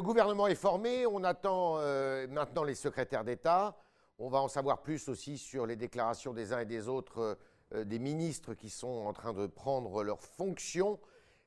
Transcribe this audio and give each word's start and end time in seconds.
Le 0.00 0.06
gouvernement 0.06 0.46
est 0.46 0.54
formé, 0.54 1.06
on 1.06 1.22
attend 1.24 1.74
euh, 1.76 2.26
maintenant 2.28 2.64
les 2.64 2.74
secrétaires 2.74 3.22
d'État. 3.22 3.76
On 4.18 4.30
va 4.30 4.38
en 4.38 4.48
savoir 4.48 4.80
plus 4.80 5.10
aussi 5.10 5.36
sur 5.36 5.66
les 5.66 5.76
déclarations 5.76 6.32
des 6.32 6.54
uns 6.54 6.60
et 6.60 6.64
des 6.64 6.88
autres 6.88 7.18
euh, 7.18 7.34
euh, 7.74 7.84
des 7.84 7.98
ministres 7.98 8.54
qui 8.54 8.70
sont 8.70 8.88
en 8.88 9.12
train 9.12 9.34
de 9.34 9.46
prendre 9.46 10.02
leurs 10.02 10.22
fonctions. 10.22 10.98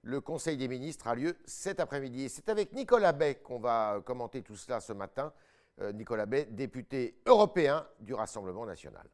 Le 0.04 0.22
Conseil 0.22 0.56
des 0.56 0.68
ministres 0.68 1.08
a 1.08 1.16
lieu 1.16 1.36
cet 1.46 1.80
après-midi. 1.80 2.30
C'est 2.30 2.48
avec 2.48 2.74
Nicolas 2.74 3.12
Bay 3.12 3.40
qu'on 3.44 3.60
va 3.60 4.04
commenter 4.06 4.44
tout 4.44 4.56
cela 4.56 4.80
ce 4.82 4.94
matin. 4.94 5.34
Nicolas 5.96 6.28
Bay, 6.28 6.46
député 6.52 7.20
européen 7.26 7.88
du 8.02 8.14
Rassemblement 8.14 8.68
national. 8.68 9.10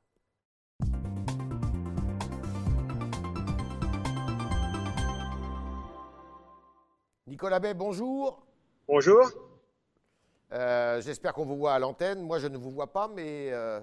Nicolas 7.26 7.62
Bay, 7.62 7.74
bonjour. 7.74 8.49
Bonjour. 8.92 9.22
Euh, 10.52 11.00
j'espère 11.02 11.34
qu'on 11.34 11.46
vous 11.46 11.58
voit 11.58 11.74
à 11.74 11.80
l'antenne. 11.80 12.24
Moi, 12.24 12.40
je 12.40 12.48
ne 12.48 12.58
vous 12.58 12.72
vois 12.72 12.92
pas, 12.92 13.08
mais 13.08 13.52
euh, 13.52 13.80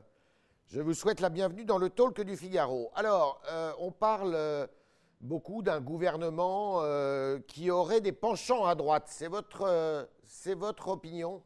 je 0.67 0.81
vous 0.81 0.95
souhaite 0.95 1.21
la 1.21 1.29
bienvenue 1.29 1.65
dans 1.65 1.79
le 1.79 1.91
talk 1.91 2.21
du 2.23 2.37
Figaro. 2.37 2.91
Alors, 2.93 3.41
euh, 3.49 3.71
on 3.79 3.93
parle 3.93 4.37
beaucoup 5.21 5.63
d'un 5.63 5.81
gouvernement 5.81 6.83
qui 7.47 7.71
aurait 7.71 8.01
des 8.01 8.11
penchants 8.11 8.65
à 8.65 8.75
droite. 8.75 9.05
C'est 9.07 9.29
votre, 9.29 10.09
c'est 10.25 10.55
votre 10.55 10.89
opinion? 10.89 11.41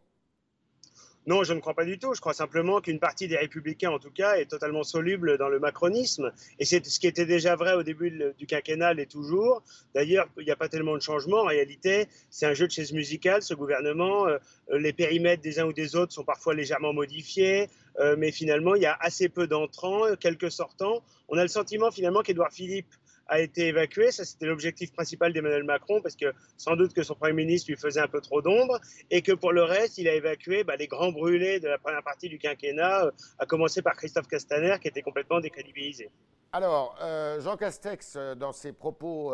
Non, 1.27 1.45
je 1.45 1.53
ne 1.53 1.61
crois 1.61 1.75
pas 1.75 1.85
du 1.85 1.99
tout. 1.99 2.15
Je 2.15 2.21
crois 2.21 2.33
simplement 2.33 2.81
qu'une 2.81 2.99
partie 2.99 3.29
des 3.29 3.37
républicains, 3.37 3.91
en 3.91 3.99
tout 3.99 4.11
cas, 4.11 4.37
est 4.37 4.47
totalement 4.47 4.83
soluble 4.83 5.37
dans 5.37 5.49
le 5.49 5.59
macronisme. 5.59 6.33
Et 6.59 6.65
c'est 6.65 6.85
ce 6.85 6.99
qui 6.99 7.07
était 7.07 7.27
déjà 7.27 7.57
vrai 7.57 7.75
au 7.75 7.83
début 7.83 8.11
du 8.39 8.47
quinquennat 8.47 8.95
et 8.95 9.07
toujours. 9.07 9.63
D'ailleurs, 9.95 10.29
il 10.39 10.45
n'y 10.45 10.51
a 10.51 10.57
pas 10.57 10.69
tellement 10.69 10.97
de 10.97 11.03
changement. 11.03 11.43
En 11.43 11.47
réalité, 11.47 12.09
c'est 12.31 12.47
un 12.47 12.55
jeu 12.55 12.67
de 12.67 12.73
chaise 12.73 12.93
musicale, 12.93 13.43
ce 13.43 13.55
gouvernement. 13.55 14.27
Euh, 14.29 14.39
les 14.73 14.93
périmètres 14.95 15.43
des 15.43 15.61
uns 15.61 15.67
ou 15.67 15.73
des 15.75 15.95
autres 15.95 16.13
sont 16.13 16.25
parfois 16.25 16.55
légèrement 16.55 16.95
modifiés. 16.95 17.69
Euh, 17.99 18.17
mais 18.17 18.33
finalement, 18.33 18.75
il 18.75 18.83
y 18.83 18.87
a 18.87 18.97
assez 18.99 19.29
peu 19.29 19.47
d'entrants, 19.47 20.17
quelques 20.19 20.51
sortants. 20.51 21.03
On 21.29 21.37
a 21.37 21.43
le 21.43 21.49
sentiment 21.49 21.91
finalement 21.91 22.23
qu'Édouard 22.23 22.53
Philippe 22.53 22.95
a 23.31 23.41
été 23.41 23.69
évacué. 23.69 24.11
Ça, 24.11 24.25
c'était 24.25 24.47
l'objectif 24.47 24.93
principal 24.93 25.33
d'Emmanuel 25.33 25.63
Macron, 25.65 26.03
parce 26.03 26.17
que 26.17 26.35
sans 26.57 26.77
doute 26.77 26.93
que 26.93 27.03
son 27.03 27.15
Premier 27.15 27.33
ministre 27.33 27.71
lui 27.71 27.79
faisait 27.79 28.01
un 28.01 28.09
peu 28.09 28.21
trop 28.21 28.43
d'ombre, 28.43 28.79
et 29.11 29.23
que 29.23 29.33
pour 29.33 29.53
le 29.53 29.63
reste, 29.63 29.99
il 29.99 30.09
a 30.09 30.15
évacué 30.15 30.65
bah, 30.65 30.77
les 30.77 30.89
grands 30.89 31.13
brûlés 31.13 31.61
de 31.61 31.69
la 31.69 31.79
première 31.79 32.03
partie 32.03 32.29
du 32.29 32.39
quinquennat, 32.39 33.07
euh, 33.07 33.11
à 33.39 33.47
commencer 33.47 33.83
par 33.83 33.95
Christophe 33.95 34.27
Castaner, 34.27 34.77
qui 34.83 34.89
était 34.89 35.03
complètement 35.03 35.41
décrédibilisé. 35.41 36.11
Alors, 36.53 36.99
euh, 37.01 37.41
Jean 37.41 37.57
Castex, 37.57 38.15
euh, 38.17 38.35
dans 38.35 38.53
ses 38.53 38.73
propos 38.73 39.33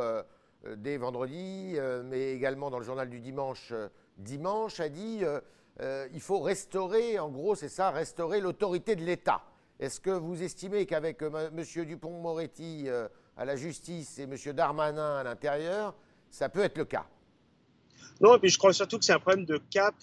dès 0.78 0.96
vendredi, 0.96 1.76
mais 2.04 2.32
également 2.32 2.70
dans 2.70 2.78
le 2.80 2.84
journal 2.84 3.08
du 3.08 3.20
dimanche, 3.20 3.72
dimanche, 4.18 4.80
a 4.80 4.88
dit 4.88 5.22
il 5.80 6.20
faut 6.20 6.40
restaurer, 6.40 7.20
en 7.20 7.30
gros, 7.30 7.54
c'est 7.54 7.68
ça, 7.68 7.90
restaurer 7.90 8.40
l'autorité 8.40 8.96
de 8.96 9.04
l'État. 9.04 9.42
Est-ce 9.78 10.00
que 10.00 10.10
vous 10.10 10.42
estimez 10.42 10.84
qu'avec 10.86 11.22
M. 11.22 11.84
Dupont-Moretti 11.84 12.88
à 13.36 13.44
la 13.44 13.56
justice 13.56 14.18
et 14.18 14.22
M. 14.22 14.36
Darmanin 14.54 15.16
à 15.16 15.22
l'intérieur, 15.22 15.94
ça 16.30 16.48
peut 16.48 16.62
être 16.62 16.78
le 16.78 16.84
cas. 16.84 17.06
Non, 18.20 18.36
et 18.36 18.38
puis 18.38 18.48
je 18.48 18.58
crois 18.58 18.72
surtout 18.72 18.98
que 18.98 19.04
c'est 19.04 19.12
un 19.12 19.18
problème 19.18 19.44
de 19.44 19.60
cap, 19.70 19.94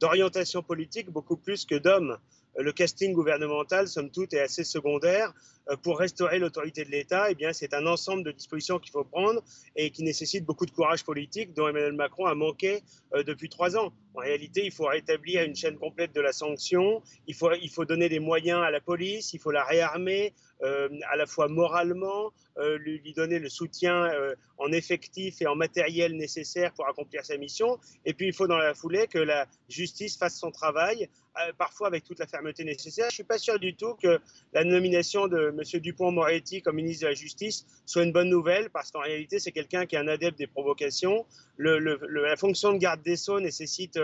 d'orientation 0.00 0.62
politique 0.62 1.10
beaucoup 1.10 1.36
plus 1.36 1.64
que 1.64 1.76
d'hommes. 1.76 2.18
Le 2.58 2.72
casting 2.72 3.14
gouvernemental, 3.14 3.88
somme 3.88 4.10
toute, 4.10 4.34
est 4.34 4.40
assez 4.40 4.64
secondaire. 4.64 5.32
Euh, 5.70 5.76
pour 5.76 5.98
restaurer 5.98 6.38
l'autorité 6.38 6.84
de 6.84 6.90
l'État, 6.90 7.30
eh 7.30 7.34
bien, 7.34 7.52
c'est 7.52 7.72
un 7.72 7.86
ensemble 7.86 8.24
de 8.24 8.32
dispositions 8.32 8.78
qu'il 8.78 8.90
faut 8.90 9.04
prendre 9.04 9.42
et 9.76 9.90
qui 9.90 10.02
nécessitent 10.02 10.44
beaucoup 10.44 10.66
de 10.66 10.70
courage 10.70 11.04
politique 11.04 11.54
dont 11.54 11.68
Emmanuel 11.68 11.92
Macron 11.92 12.26
a 12.26 12.34
manqué 12.34 12.82
euh, 13.14 13.22
depuis 13.22 13.48
trois 13.48 13.76
ans. 13.76 13.92
En 14.14 14.20
réalité, 14.20 14.64
il 14.64 14.72
faut 14.72 14.86
rétablir 14.86 15.42
une 15.42 15.56
chaîne 15.56 15.78
complète 15.78 16.14
de 16.14 16.20
la 16.20 16.32
sanction, 16.32 17.02
il 17.26 17.34
faut, 17.34 17.84
donner 17.84 18.08
des 18.08 18.20
moyens 18.20 18.62
à 18.62 18.70
la 18.70 18.80
police, 18.80 19.32
il 19.32 19.38
faut 19.38 19.50
la 19.50 19.64
réarmer, 19.64 20.34
euh, 20.62 20.88
à 21.10 21.16
la 21.16 21.26
fois 21.26 21.48
moralement, 21.48 22.32
euh, 22.58 22.78
lui, 22.78 23.12
donner 23.14 23.38
le 23.40 23.48
soutien 23.48 24.04
euh, 24.12 24.34
en 24.58 24.70
effectif 24.70 25.42
et 25.42 25.46
en 25.46 25.56
matériel 25.56 26.16
nécessaire 26.16 26.72
pour 26.74 26.86
accomplir 26.86 27.24
sa 27.24 27.36
mission. 27.36 27.78
Et 28.04 28.14
puis 28.14 28.26
il 28.26 28.32
faut 28.32 28.46
dans 28.46 28.58
la 28.58 28.74
foulée 28.74 29.08
que 29.08 29.18
la 29.18 29.46
justice 29.68 30.16
fasse 30.16 30.38
son 30.38 30.50
travail, 30.52 31.08
parfois 31.56 31.86
avec 31.86 32.04
toute 32.04 32.18
la 32.18 32.26
fermeté 32.26 32.62
nécessaire. 32.62 33.06
Je 33.06 33.14
ne 33.14 33.14
suis 33.14 33.24
pas 33.24 33.38
sûr 33.38 33.58
du 33.58 33.74
tout 33.74 33.94
que 33.94 34.20
la 34.52 34.64
nomination 34.64 35.26
de 35.26 35.48
M. 35.48 35.80
Dupont-Moretti 35.80 36.60
comme 36.60 36.76
ministre 36.76 37.04
de 37.04 37.08
la 37.08 37.14
Justice 37.14 37.64
soit 37.86 38.02
une 38.02 38.12
bonne 38.12 38.28
nouvelle, 38.28 38.68
parce 38.68 38.90
qu'en 38.90 39.00
réalité 39.00 39.38
c'est 39.38 39.52
quelqu'un 39.52 39.86
qui 39.86 39.96
est 39.96 39.98
un 39.98 40.08
adepte 40.08 40.38
des 40.38 40.46
provocations. 40.46 41.24
La 41.56 42.36
fonction 42.36 42.72
de 42.72 42.78
garde 42.78 43.02
des 43.02 43.16
Sceaux 43.16 43.40
nécessite 43.40 43.98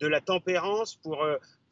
de 0.00 0.06
la 0.06 0.20
tempérance 0.20 0.96
pour 0.96 1.24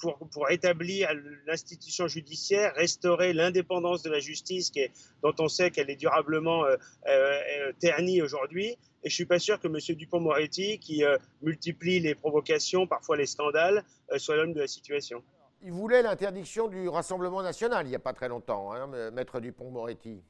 pour, 0.02 0.18
pour 0.30 0.50
établir 0.50 1.08
l'institution 1.46 2.08
judiciaire, 2.08 2.74
restaurer 2.74 3.32
l'indépendance 3.32 4.02
de 4.02 4.10
la 4.10 4.18
justice 4.18 4.70
qui 4.70 4.80
est, 4.80 4.90
dont 5.22 5.32
on 5.38 5.48
sait 5.48 5.70
qu'elle 5.70 5.88
est 5.90 5.96
durablement 5.96 6.64
euh, 6.64 6.76
euh, 7.06 7.72
ternie 7.78 8.20
aujourd'hui. 8.20 8.76
Et 9.04 9.10
je 9.10 9.14
suis 9.14 9.26
pas 9.26 9.38
sûr 9.38 9.60
que 9.60 9.68
M. 9.68 9.96
Dupont-Moretti, 9.96 10.80
qui 10.80 11.04
euh, 11.04 11.16
multiplie 11.40 12.00
les 12.00 12.16
provocations, 12.16 12.86
parfois 12.86 13.16
les 13.16 13.26
scandales, 13.26 13.84
soit 14.16 14.36
l'homme 14.36 14.52
de 14.52 14.60
la 14.60 14.66
situation. 14.66 15.22
Il 15.62 15.70
voulait 15.70 16.02
l'interdiction 16.02 16.66
du 16.66 16.88
Rassemblement 16.88 17.40
national 17.40 17.86
il 17.86 17.90
n'y 17.90 17.96
a 17.96 18.00
pas 18.00 18.12
très 18.12 18.28
longtemps, 18.28 18.72
hein, 18.72 19.10
Maître 19.12 19.38
Dupont-Moretti. 19.38 20.20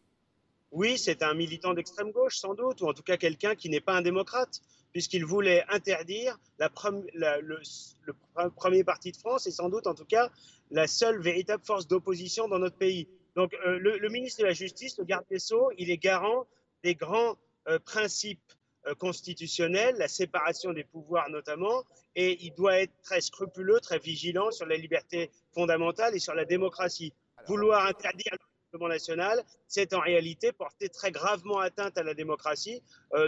Oui, 0.70 0.98
c'est 0.98 1.22
un 1.22 1.32
militant 1.32 1.72
d'extrême 1.72 2.12
gauche, 2.12 2.36
sans 2.36 2.54
doute, 2.54 2.82
ou 2.82 2.88
en 2.88 2.92
tout 2.92 3.02
cas 3.02 3.16
quelqu'un 3.16 3.54
qui 3.54 3.70
n'est 3.70 3.80
pas 3.80 3.94
un 3.94 4.02
démocrate 4.02 4.60
puisqu'il 4.92 5.24
voulait 5.24 5.64
interdire 5.68 6.38
la, 6.58 6.70
le, 7.40 7.60
premier 8.56 8.84
parti 8.84 9.12
de 9.12 9.16
France 9.16 9.46
et 9.46 9.50
sans 9.50 9.68
doute 9.68 9.86
en 9.86 9.94
tout 9.94 10.04
cas 10.04 10.30
la 10.70 10.86
seule 10.86 11.20
véritable 11.20 11.64
force 11.64 11.86
d'opposition 11.86 12.48
dans 12.48 12.58
notre 12.58 12.76
pays. 12.76 13.08
Donc 13.34 13.54
euh, 13.66 13.78
le, 13.78 14.08
ministre 14.08 14.42
de 14.42 14.46
la 14.46 14.52
Justice, 14.52 14.98
le 14.98 15.04
garde 15.04 15.24
des 15.30 15.38
Sceaux, 15.38 15.70
il 15.78 15.90
est 15.90 15.98
garant 15.98 16.46
des 16.82 16.94
grands 16.94 17.36
euh, 17.68 17.78
principes 17.78 18.52
euh, 18.86 18.94
constitutionnels, 18.94 19.96
la 19.98 20.08
séparation 20.08 20.72
des 20.72 20.84
pouvoirs 20.84 21.30
notamment, 21.30 21.84
et 22.14 22.44
il 22.44 22.54
doit 22.54 22.80
être 22.80 22.92
très 23.02 23.20
scrupuleux, 23.20 23.80
très 23.80 23.98
vigilant 23.98 24.50
sur 24.50 24.66
la 24.66 24.76
liberté 24.76 25.30
fondamentale 25.54 26.14
et 26.14 26.18
sur 26.18 26.34
la 26.34 26.44
démocratie. 26.44 27.14
Vouloir 27.46 27.86
interdire 27.86 28.36
national, 28.80 29.44
c'est 29.68 29.92
en 29.92 30.00
réalité 30.00 30.50
porter 30.50 30.88
très 30.88 31.10
gravement 31.10 31.58
atteinte 31.58 31.98
à 31.98 32.02
la 32.02 32.14
démocratie. 32.14 32.82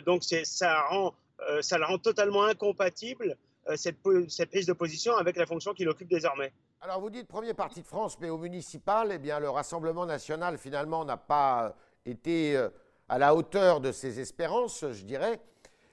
donc 0.06 0.24
ça 0.24 0.80
rend 0.88 1.14
ça 1.60 1.78
la 1.78 1.86
rend 1.86 1.98
totalement 1.98 2.44
incompatible, 2.44 3.36
euh, 3.68 3.76
cette, 3.76 4.02
prise 4.50 4.66
de 4.66 4.72
position, 4.74 5.16
avec 5.16 5.36
la 5.36 5.46
fonction 5.46 5.72
qu'il 5.72 5.88
occupe 5.88 6.08
désormais. 6.08 6.52
Alors 6.82 7.00
vous 7.00 7.08
dites 7.08 7.26
premier 7.26 7.54
parti 7.54 7.80
de 7.80 7.86
France, 7.86 8.18
mais 8.20 8.28
au 8.28 8.36
municipal, 8.36 9.10
eh 9.10 9.18
bien, 9.18 9.40
le 9.40 9.48
Rassemblement 9.48 10.04
national, 10.04 10.58
finalement, 10.58 11.04
n'a 11.04 11.16
pas 11.16 11.74
été 12.04 12.56
euh, 12.56 12.68
à 13.08 13.18
la 13.18 13.34
hauteur 13.34 13.80
de 13.80 13.90
ses 13.90 14.20
espérances, 14.20 14.84
je 14.92 15.04
dirais. 15.04 15.40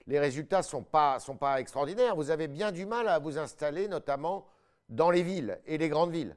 Les 0.07 0.19
résultats 0.19 0.57
ne 0.57 0.63
sont 0.63 0.84
pas, 0.84 1.19
sont 1.19 1.38
pas 1.38 1.62
extraordinaires. 1.62 2.16
Vous 2.18 2.29
avez 2.29 2.50
bien 2.50 2.73
du 2.73 2.85
mal 2.85 3.08
à 3.08 3.19
vous 3.19 3.38
installer, 3.38 3.88
notamment 3.88 4.47
dans 4.90 5.09
les 5.09 5.23
villes 5.23 5.62
et 5.66 5.78
les 5.78 5.88
grandes 5.88 6.12
villes. 6.12 6.35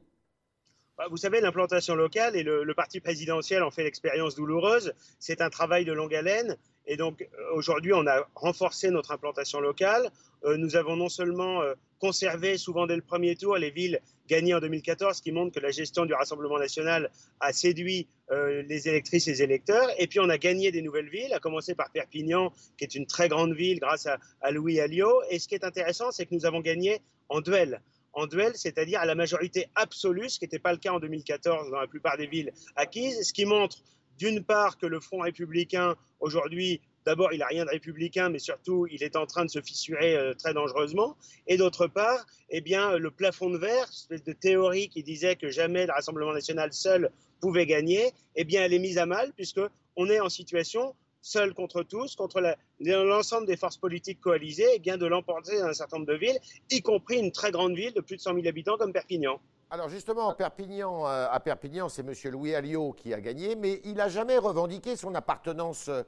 Bah, 0.97 1.06
vous 1.10 1.16
savez, 1.16 1.41
l'implantation 1.41 1.97
locale, 1.97 2.37
et 2.37 2.44
le, 2.44 2.72
parti 2.75 3.00
présidentiel 3.00 3.65
en 3.65 3.72
fait 3.72 3.82
l'expérience 3.82 4.37
douloureuse, 4.37 4.93
c'est 5.19 5.41
un 5.41 5.50
travail 5.50 5.84
de 5.84 5.93
longue 5.93 6.15
haleine. 6.15 6.56
Et 6.87 6.97
donc 6.97 7.22
euh, 7.22 7.55
aujourd'hui, 7.55 7.93
on 7.93 8.06
a 8.06 8.25
renforcé 8.37 8.91
notre 8.91 9.10
implantation 9.10 9.59
locale. 9.60 10.09
Euh, 10.44 10.56
nous 10.56 10.77
avons 10.77 10.94
non 10.94 11.09
seulement 11.09 11.62
euh, 11.62 11.75
conservé, 11.99 12.59
souvent 12.59 12.87
dès 12.87 12.94
le 12.94 13.03
premier 13.03 13.34
tour, 13.34 13.56
les 13.56 13.71
villes 13.71 14.00
gagnées 14.28 14.55
en 14.55 14.60
2014, 14.60 15.16
ce 15.16 15.22
qui 15.22 15.32
montre 15.32 15.53
que 15.53 15.60
la 15.60 15.72
gestion 15.72 16.06
du 16.06 16.15
Rassemblement 16.15 16.59
national 16.59 17.11
a 17.41 17.53
séduit 17.53 18.09
les 18.31 18.88
électrices 18.88 19.28
et 19.28 19.32
les 19.32 19.43
électeurs. 19.43 19.88
Et 19.99 20.06
puis 20.06 20.19
on 20.19 20.31
a 20.31 20.38
gagné 20.38 20.71
des 20.71 20.81
nouvelles 20.81 21.11
villes, 21.11 21.32
à 21.34 21.41
commencer 21.41 21.75
par 21.75 21.91
Perpignan, 21.91 22.53
qui 22.78 22.84
est 22.84 22.94
une 22.94 23.06
très 23.06 23.28
grande 23.28 23.55
ville 23.55 23.81
grâce 23.81 24.06
à, 24.06 24.19
à 24.41 24.50
Louis 24.50 24.81
Alliot. 24.81 25.22
Et 25.28 25.38
ce 25.38 25.47
qui 25.47 25.55
est 25.55 25.65
intéressant, 25.65 26.11
c'est 26.11 26.25
que 26.25 26.34
nous 26.34 26.47
avons 26.47 26.61
gagné 26.61 27.03
en 27.28 27.43
duel 27.43 27.82
en 28.14 28.26
duel, 28.26 28.52
c'est-à-dire 28.55 29.00
à 29.00 29.06
la 29.06 29.14
majorité 29.14 29.66
absolue, 29.75 30.28
ce 30.28 30.38
qui 30.38 30.44
n'était 30.44 30.58
pas 30.58 30.72
le 30.72 30.78
cas 30.78 30.93
en 30.93 31.00
2014 31.00 31.70
dans 31.70 31.81
la 31.81 31.87
plupart 31.87 32.16
des 32.16 32.26
villes 32.26 32.52
acquises, 32.76 33.22
ce 33.22 33.32
qui 33.32 33.44
montre 33.44 33.78
d'une 34.19 34.44
part 34.44 34.78
que 34.78 34.87
le 34.87 35.00
Front 35.00 35.20
républicain, 35.20 35.96
aujourd'hui, 36.20 36.81
d'abord, 37.05 37.32
il 37.32 37.38
n'a 37.38 37.46
rien 37.46 37.64
de 37.64 37.70
républicain, 37.70 38.28
mais 38.28 38.38
surtout, 38.38 38.87
il 38.87 39.02
est 39.02 39.16
en 39.16 39.26
train 39.26 39.44
de 39.44 39.50
se 39.50 39.61
fissurer 39.61 40.16
euh, 40.16 40.34
très 40.34 40.55
dangereusement. 40.55 41.16
Et 41.46 41.56
d'autre 41.56 41.87
part, 41.87 42.25
eh 42.50 42.61
bien, 42.61 42.96
le 42.96 43.11
plafond 43.11 43.50
de 43.50 43.58
verre, 43.58 43.88
espèce 43.88 44.22
de 44.22 44.32
théorie 44.32 44.88
qui 44.88 45.02
disait 45.02 45.37
que 45.37 45.50
jamais 45.50 45.87
le 45.87 45.93
Rassemblement 45.93 46.32
national 46.32 46.72
seul 46.72 47.11
pouvait 47.40 47.66
gagner, 47.66 48.12
eh 48.37 48.44
bien, 48.44 48.62
elle 48.62 48.72
est 48.72 48.78
mise 48.78 48.99
à 48.99 49.06
mal, 49.06 49.32
puisque 49.34 49.61
on 49.96 50.08
est 50.08 50.20
en 50.20 50.28
situation 50.28 50.94
seul 51.25 51.55
contre 51.55 51.82
tous, 51.82 52.17
contre 52.17 52.43
l'ensemble 52.81 53.47
des 53.47 53.56
forces 53.56 53.79
politiques 53.79 54.21
coalisées, 54.21 54.76
et 54.76 54.79
bien 54.79 54.99
de 54.99 55.06
l'emporter 55.06 55.59
dans 55.59 55.69
un 55.69 55.73
certain 55.73 55.97
nombre 55.97 56.12
de 56.12 56.19
villes, 56.19 56.38
y 56.71 56.82
compris 56.82 57.19
une 57.19 57.32
très 57.32 57.50
grande 57.50 57.75
ville 57.75 57.94
de 57.94 58.03
plus 58.03 58.17
de 58.17 58.21
100 58.21 58.35
000 58.35 58.47
habitants 58.47 58.76
comme 58.76 58.93
Perpignan. 58.93 59.41
Alors 59.71 59.88
justement, 59.88 60.37
euh, 60.38 61.26
à 61.31 61.41
Perpignan, 61.41 61.88
c'est 61.88 62.03
M. 62.06 62.12
Louis 62.31 62.55
Alliot 62.55 62.93
qui 62.93 63.15
a 63.15 63.21
gagné, 63.23 63.56
mais 63.56 63.81
il 63.85 63.94
n'a 63.94 64.11
jamais 64.11 64.37
revendiqué 64.37 64.97
son 64.97 65.15
appartenance 65.15 65.88
euh, 65.88 66.03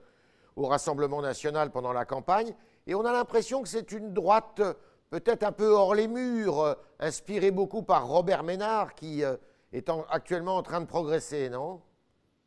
au 0.55 0.67
Rassemblement 0.67 1.23
national 1.23 1.71
pendant 1.71 1.95
la 1.95 2.05
campagne, 2.05 2.55
et 2.87 2.95
on 2.95 3.05
a 3.07 3.13
l'impression 3.13 3.63
que 3.63 3.69
c'est 3.69 3.93
une 3.93 4.13
droite 4.13 4.61
peut-être 5.09 5.45
un 5.45 5.53
peu 5.53 5.73
hors 5.73 5.95
les 5.95 6.09
murs, 6.09 6.77
inspiré 7.01 7.51
beaucoup 7.51 7.83
par 7.83 8.07
Robert 8.07 8.43
Ménard, 8.43 8.95
qui 8.95 9.23
est 9.23 9.91
actuellement 10.11 10.57
en 10.57 10.63
train 10.63 10.81
de 10.81 10.87
progresser, 10.87 11.49
non? 11.49 11.81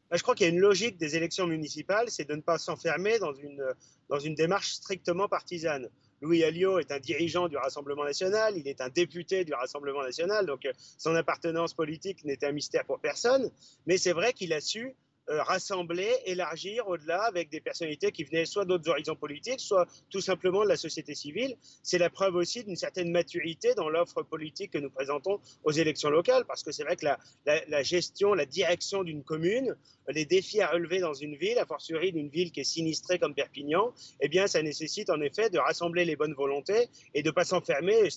Bah, 0.10 0.18
je 0.18 0.24
crois 0.24 0.36
qu'il 0.36 0.48
y 0.48 0.50
a 0.50 0.54
une 0.54 0.60
logique 0.60 0.98
des 0.98 1.16
élections 1.16 1.48
municipales, 1.48 2.10
c'est 2.10 2.28
de 2.28 2.36
ne 2.36 2.42
pas 2.42 2.58
s'enfermer 2.58 3.20
dans 3.20 3.34
une, 3.34 3.64
dans 4.10 4.20
une 4.20 4.36
démarche 4.36 4.72
strictement 4.72 5.28
partisane. 5.28 5.90
Louis 6.22 6.44
Alliot 6.44 6.80
est 6.80 6.92
un 6.92 7.00
dirigeant 7.00 7.48
du 7.48 7.58
Rassemblement 7.58 8.04
national, 8.04 8.58
il 8.58 8.68
est 8.68 8.82
un 8.82 8.90
député 8.90 9.46
du 9.46 9.54
Rassemblement 9.54 10.04
national, 10.04 10.46
donc 10.46 10.68
son 10.98 11.16
appartenance 11.16 11.74
politique 11.74 12.26
n'était 12.26 12.48
un 12.48 12.52
mystère 12.52 12.86
pour 12.86 13.00
personne, 13.00 13.50
mais 13.86 13.98
c'est 13.98 14.12
vrai 14.12 14.34
qu'il 14.34 14.52
a 14.52 14.60
su 14.60 14.88
euh, 14.88 14.94
rassembler, 15.30 16.10
élargir 16.26 16.88
au-delà 16.88 17.24
avec 17.24 17.50
des 17.50 17.62
personnalités 17.62 18.12
qui 18.12 18.24
venaient 18.24 18.46
soit 18.46 18.66
d'autres 18.66 18.90
horizons 18.90 19.16
politiques, 19.16 19.60
soit 19.60 19.88
tout 20.10 20.22
simplement 20.22 20.64
de 20.64 20.70
la 20.70 20.78
société 20.78 21.16
civile. 21.16 21.56
C'est 21.84 21.98
la 21.98 22.10
preuve 22.10 22.36
aussi 22.36 22.64
d'une 22.64 22.76
certaine 22.76 23.12
maturité 23.12 23.74
dans 23.76 23.90
l'offre 23.90 24.24
politique 24.24 24.72
que 24.72 24.78
nous 24.78 24.90
présentons 24.90 25.40
aux 25.64 25.72
élections 25.72 26.10
locales, 26.10 26.46
parce 26.46 26.64
que 26.64 26.72
c'est 26.72 26.84
vrai 26.84 26.96
que 26.96 27.06
la, 27.46 27.84
gestion, 27.84 28.34
la 28.34 28.46
direction 28.46 29.04
d'une 29.04 29.24
commune, 29.24 29.76
les 30.08 30.26
défis 30.26 30.62
à 30.62 30.68
relever 30.68 31.00
dans 31.00 31.14
une 31.14 31.36
ville, 31.36 31.60
a 31.60 31.66
fortiori 31.66 32.12
d'une 32.12 32.30
ville 32.30 32.52
qui 32.52 32.62
est 32.62 32.64
sinistrée 32.64 33.20
comme 33.20 33.36
Perpignan, 33.36 33.94
eh 34.22 34.28
bien, 34.28 34.48
ça 34.48 34.62
nécessite 34.64 35.10
en 35.10 35.22
effet 35.22 35.50
de 35.50 35.60
rassembler 35.60 36.06
les 36.06 36.16
bonnes 36.16 36.34
volontés 36.34 36.90
et 37.14 37.22
de 37.22 37.30
ne 37.30 37.34
pas 37.34 37.46
s'enfermer 37.46 38.10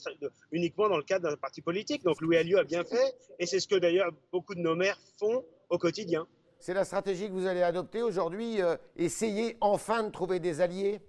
uniquement 0.51 0.89
dans 0.89 0.97
le 0.97 1.03
cadre 1.03 1.29
d'un 1.29 1.37
parti 1.37 1.61
politique. 1.61 2.03
Donc 2.05 2.21
Louis 2.21 2.37
Alliot 2.37 2.59
a 2.59 2.65
bien 2.65 2.85
fait, 2.85 3.15
et 3.39 3.47
c'est 3.47 3.61
ce 3.61 3.69
que 3.69 3.77
d'ailleurs 3.77 4.11
beaucoup 4.31 4.55
de 4.55 4.61
nos 4.61 4.75
maires 4.75 4.99
font 5.19 5.45
au 5.69 5.79
quotidien. 5.79 6.27
C'est 6.63 6.75
la 6.75 6.85
stratégie 6.85 7.27
que 7.27 7.33
vous 7.33 7.49
allez 7.49 7.63
adopter 7.63 8.03
aujourd'hui, 8.03 8.63
euh, 8.63 8.77
essayer 8.95 9.57
enfin 9.61 10.05
de 10.05 10.13
trouver 10.13 10.39
des 10.39 10.61
alliés? 10.61 11.01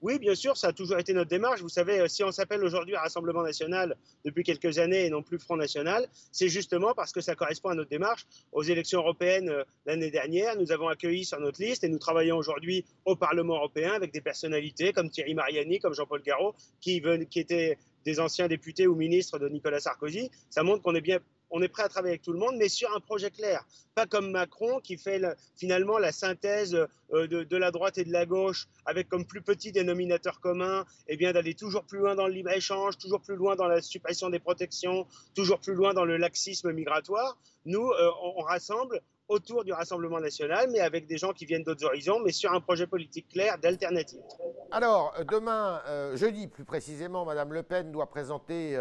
Oui, 0.00 0.20
bien 0.20 0.36
sûr, 0.36 0.56
ça 0.56 0.68
a 0.68 0.72
toujours 0.72 1.00
été 1.00 1.12
notre 1.12 1.30
démarche. 1.30 1.60
Vous 1.60 1.68
savez, 1.68 1.98
euh, 1.98 2.06
si 2.06 2.22
on 2.22 2.30
s'appelle 2.30 2.62
aujourd'hui 2.62 2.94
Rassemblement 2.94 3.42
national 3.42 3.96
depuis 4.24 4.44
quelques 4.44 4.78
années 4.78 5.06
et 5.06 5.10
non 5.10 5.24
plus 5.24 5.40
Front 5.40 5.56
national, 5.56 6.06
c'est 6.30 6.48
justement 6.48 6.94
parce 6.94 7.10
que 7.10 7.20
ça 7.20 7.34
correspond 7.34 7.70
à 7.70 7.74
notre 7.74 7.90
démarche. 7.90 8.28
Aux 8.52 8.62
élections 8.62 9.00
européennes 9.00 9.48
euh, 9.48 9.64
l'année 9.86 10.12
dernière, 10.12 10.56
nous 10.56 10.70
avons 10.70 10.86
accueilli 10.86 11.24
sur 11.24 11.40
notre 11.40 11.60
liste 11.60 11.82
et 11.82 11.88
nous 11.88 11.98
travaillons 11.98 12.36
aujourd'hui 12.36 12.84
au 13.06 13.16
Parlement 13.16 13.56
européen 13.56 13.94
avec 13.94 14.12
des 14.12 14.20
personnalités 14.20 14.92
comme 14.92 15.10
Thierry 15.10 15.34
Mariani, 15.34 15.80
comme 15.80 15.94
Jean-Paul 15.94 16.22
Garot, 16.22 16.54
qui, 16.80 17.02
qui 17.28 17.40
étaient 17.40 17.76
des 18.04 18.20
anciens 18.20 18.46
députés 18.46 18.86
ou 18.86 18.94
ministres 18.94 19.40
de 19.40 19.48
Nicolas 19.48 19.80
Sarkozy. 19.80 20.30
Ça 20.48 20.62
montre 20.62 20.82
qu'on 20.82 20.94
est 20.94 21.00
bien 21.00 21.18
on 21.54 21.62
est 21.62 21.68
prêt 21.68 21.84
à 21.84 21.88
travailler 21.88 22.14
avec 22.14 22.22
tout 22.22 22.32
le 22.32 22.38
monde, 22.40 22.56
mais 22.58 22.68
sur 22.68 22.92
un 22.96 23.00
projet 23.00 23.30
clair. 23.30 23.64
Pas 23.94 24.06
comme 24.06 24.32
Macron 24.32 24.80
qui 24.80 24.98
fait 24.98 25.22
finalement 25.56 25.98
la 25.98 26.10
synthèse 26.10 26.74
euh, 27.12 27.28
de, 27.28 27.56
la 27.56 27.70
droite 27.70 27.96
et 27.96 28.04
de 28.04 28.12
la 28.12 28.26
gauche 28.26 28.66
avec 28.86 29.08
comme 29.08 29.24
plus 29.24 29.40
petit 29.40 29.70
dénominateur 29.70 30.40
commun 30.40 30.84
eh 31.06 31.16
bien 31.16 31.32
d'aller 31.32 31.54
toujours 31.54 31.84
plus 31.84 31.98
loin 32.00 32.16
dans 32.16 32.26
le 32.26 32.32
libre-échange, 32.32 32.98
toujours 32.98 33.20
plus 33.20 33.36
loin 33.36 33.54
dans 33.54 33.68
la 33.68 33.80
suppression 33.80 34.30
des 34.30 34.40
protections, 34.40 35.06
toujours 35.36 35.60
plus 35.60 35.74
loin 35.74 35.94
dans 35.94 36.04
le 36.04 36.16
laxisme 36.16 36.72
migratoire. 36.72 37.38
Nous, 37.66 37.88
euh, 37.88 38.10
on, 38.36 38.42
rassemble 38.42 39.00
autour 39.28 39.64
du 39.64 39.72
Rassemblement 39.72 40.18
national, 40.18 40.68
mais 40.72 40.80
avec 40.80 41.06
des 41.06 41.18
gens 41.18 41.32
qui 41.32 41.46
viennent 41.46 41.62
d'autres 41.62 41.84
horizons, 41.84 42.18
mais 42.18 42.32
sur 42.32 42.52
un 42.52 42.60
projet 42.60 42.88
politique 42.88 43.28
clair 43.28 43.58
d'alternative. 43.58 44.20
Alors, 44.72 45.14
euh, 45.20 45.24
demain, 45.24 45.80
jeudi 46.16 46.48
plus 46.48 46.64
précisément, 46.64 47.24
Madame 47.24 47.52
Le 47.52 47.62
Pen 47.62 47.92
doit 47.92 48.10
présenter 48.10 48.76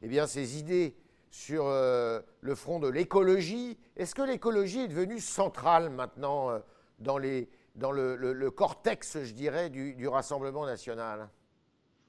eh 0.00 0.08
bien, 0.08 0.26
ses 0.26 0.58
idées 0.58 0.96
sur 1.30 1.66
euh, 1.66 2.20
le 2.40 2.54
front 2.54 2.78
de 2.78 2.88
l'écologie. 2.88 3.76
Est-ce 3.96 4.14
que 4.14 4.22
l'écologie 4.22 4.80
est 4.80 4.88
devenue 4.88 5.20
centrale 5.20 5.90
maintenant 5.90 6.50
euh, 6.50 6.58
dans, 6.98 7.18
le, 7.18 8.50
cortex, 8.50 9.18
je 9.24 9.32
dirais, 9.32 9.70
du, 9.70 10.08
Rassemblement 10.08 10.66
national? 10.66 11.28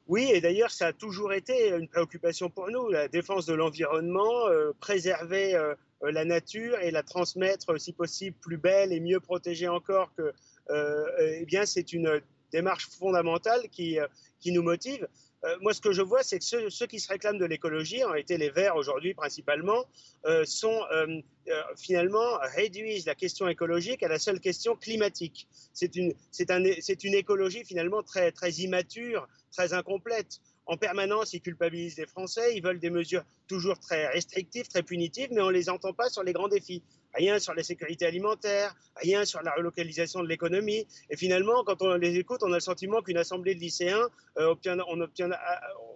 Oui, 0.07 0.29
et 0.33 0.41
d'ailleurs, 0.41 0.71
ça 0.71 0.87
a 0.87 0.93
toujours 0.93 1.33
été 1.33 1.69
une 1.69 1.87
préoccupation 1.87 2.49
pour 2.49 2.71
nous, 2.71 2.89
la 2.89 3.07
défense 3.07 3.45
de 3.45 3.53
l'environnement, 3.53 4.47
euh, 4.47 4.71
préserver 4.79 5.55
la 6.01 6.25
nature 6.25 6.79
et 6.79 6.89
la 6.89 7.03
transmettre, 7.03 7.79
si 7.79 7.93
possible, 7.93 8.35
plus 8.41 8.57
belle 8.57 8.91
et 8.91 8.99
mieux 8.99 9.19
protégée 9.19 9.67
encore 9.67 10.11
eh 10.71 11.45
bien, 11.45 11.65
c'est 11.65 11.93
une 11.93 12.21
démarche 12.51 12.87
fondamentale 12.89 13.67
qui 13.69 13.99
nous 14.45 14.63
motive. 14.63 15.07
Euh, 15.45 15.55
moi, 15.61 15.73
ce 15.73 15.81
que 15.81 15.91
je 15.91 16.01
vois, 16.01 16.23
c'est 16.23 16.39
que 16.39 16.69
ceux, 16.69 16.87
qui 16.87 16.99
se 16.99 17.07
réclament 17.07 17.37
de 17.37 17.45
l'écologie, 17.45 18.03
en 18.03 18.13
été 18.13 18.37
les 18.37 18.49
Verts 18.49 18.75
aujourd'hui 18.75 19.13
principalement, 19.13 19.85
euh, 20.25 20.43
sont 20.45 20.81
euh, 20.91 21.21
finalement 21.77 22.37
réduisent 22.55 23.05
la 23.05 23.15
question 23.15 23.47
écologique 23.47 24.03
à 24.03 24.07
la 24.07 24.19
seule 24.19 24.39
question 24.39 24.75
climatique. 24.75 25.47
C'est 25.73 25.95
une, 25.95 26.13
un, 26.49 26.63
une 26.63 27.13
écologie 27.13 27.63
finalement 27.63 28.03
très, 28.03 28.31
très 28.31 28.51
immature, 28.51 29.27
très 29.51 29.73
incomplète. 29.73 30.41
En 30.69 30.77
permanence, 30.77 31.33
ils 31.33 31.41
culpabilisent 31.41 31.97
les 31.97 32.05
Français, 32.05 32.55
ils 32.55 32.61
veulent 32.61 32.79
des 32.79 32.91
mesures 32.91 33.23
toujours 33.47 33.79
très 33.79 34.07
restrictives, 34.07 34.67
très 34.67 34.83
punitives, 34.83 35.29
mais 35.31 35.41
on 35.41 35.47
ne 35.47 35.53
les 35.53 35.67
entend 35.67 35.93
pas 35.93 36.09
sur 36.09 36.23
les 36.23 36.31
grands 36.31 36.47
défis 36.47 36.83
rien 37.15 37.39
sur 37.39 37.53
la 37.53 37.63
sécurité 37.63 38.05
alimentaire, 38.05 38.75
rien 38.95 39.25
sur 39.25 39.41
la 39.41 39.51
relocalisation 39.51 40.21
de 40.21 40.27
l'économie. 40.27 40.87
Et 41.09 41.17
finalement, 41.17 41.63
quand 41.63 41.81
on 41.81 41.95
les 41.95 42.17
écoute, 42.17 42.41
on 42.43 42.51
a 42.51 42.55
le 42.55 42.59
sentiment 42.59 43.01
qu'une 43.01 43.17
assemblée 43.17 43.55
de 43.55 43.59
lycéens 43.59 44.07
euh, 44.37 44.49
obtient, 44.49 44.77
on 44.87 45.01
obtient, 45.01 45.31
euh, 45.31 45.35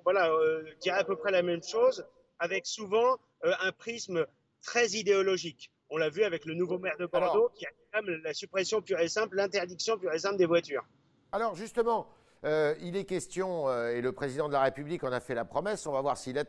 voilà, 0.03 0.31
euh, 0.31 0.63
dirait 0.81 0.99
à 0.99 1.03
peu 1.03 1.15
près 1.15 1.31
la 1.31 1.43
même 1.43 1.63
chose, 1.63 2.05
avec 2.39 2.65
souvent 2.65 3.17
un 3.43 3.71
prisme 3.71 4.25
très 4.61 4.87
idéologique. 4.91 5.71
On 5.89 5.97
l'a 5.97 6.09
vu 6.09 6.23
avec 6.23 6.45
le 6.45 6.55
nouveau 6.55 6.79
maire 6.79 6.97
de 6.97 7.05
Bordeaux 7.05 7.51
qui 7.55 7.65
réclame 7.65 8.21
la 8.23 8.33
suppression 8.33 8.81
pure 8.81 8.99
et 8.99 9.07
simple, 9.07 9.35
l'interdiction 9.35 9.97
pure 9.97 10.13
et 10.13 10.19
simple 10.19 10.37
des 10.37 10.45
voitures. 10.45 10.83
Alors 11.31 11.55
justement, 11.55 12.07
il 12.43 12.95
est 12.95 13.05
question, 13.05 13.71
et 13.87 14.01
le 14.01 14.11
président 14.11 14.47
de 14.47 14.53
la 14.53 14.61
République 14.61 15.03
en 15.03 15.11
a 15.11 15.19
fait 15.19 15.35
la 15.35 15.45
promesse, 15.45 15.87
on 15.87 15.91
va 15.91 16.01
voir 16.01 16.17
s'il 16.17 16.35
la, 16.35 16.43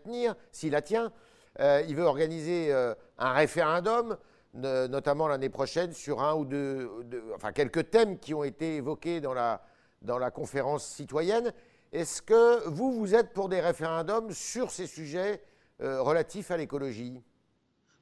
la 0.71 0.83
tient, 0.83 1.13
il 1.61 1.95
veut 1.95 2.05
organiser 2.05 2.73
un 3.19 3.33
référendum 3.33 4.17
notamment 4.55 5.29
l'année 5.29 5.49
prochaine, 5.49 5.93
sur 5.93 6.23
un 6.23 6.35
ou 6.35 6.45
deux, 6.45 6.91
enfin 7.35 7.53
quelques 7.53 7.91
thèmes 7.91 8.19
qui 8.19 8.35
ont 8.35 8.45
été 8.45 8.77
évoqués 8.77 9.21
dans 9.21 9.35
la, 9.35 9.63
dans 10.03 10.19
la 10.19 10.31
conférence 10.31 10.87
citoyenne. 10.87 11.53
Est-ce 11.93 12.23
que 12.23 12.69
vous, 12.69 12.93
vous 12.93 13.15
êtes 13.15 13.33
pour 13.33 13.49
des 13.49 13.61
référendums 13.61 14.33
sur 14.33 14.71
ces 14.71 14.87
sujets 14.87 15.43
euh, 15.81 16.03
relatifs 16.03 16.51
à 16.51 16.57
l'écologie? 16.57 17.23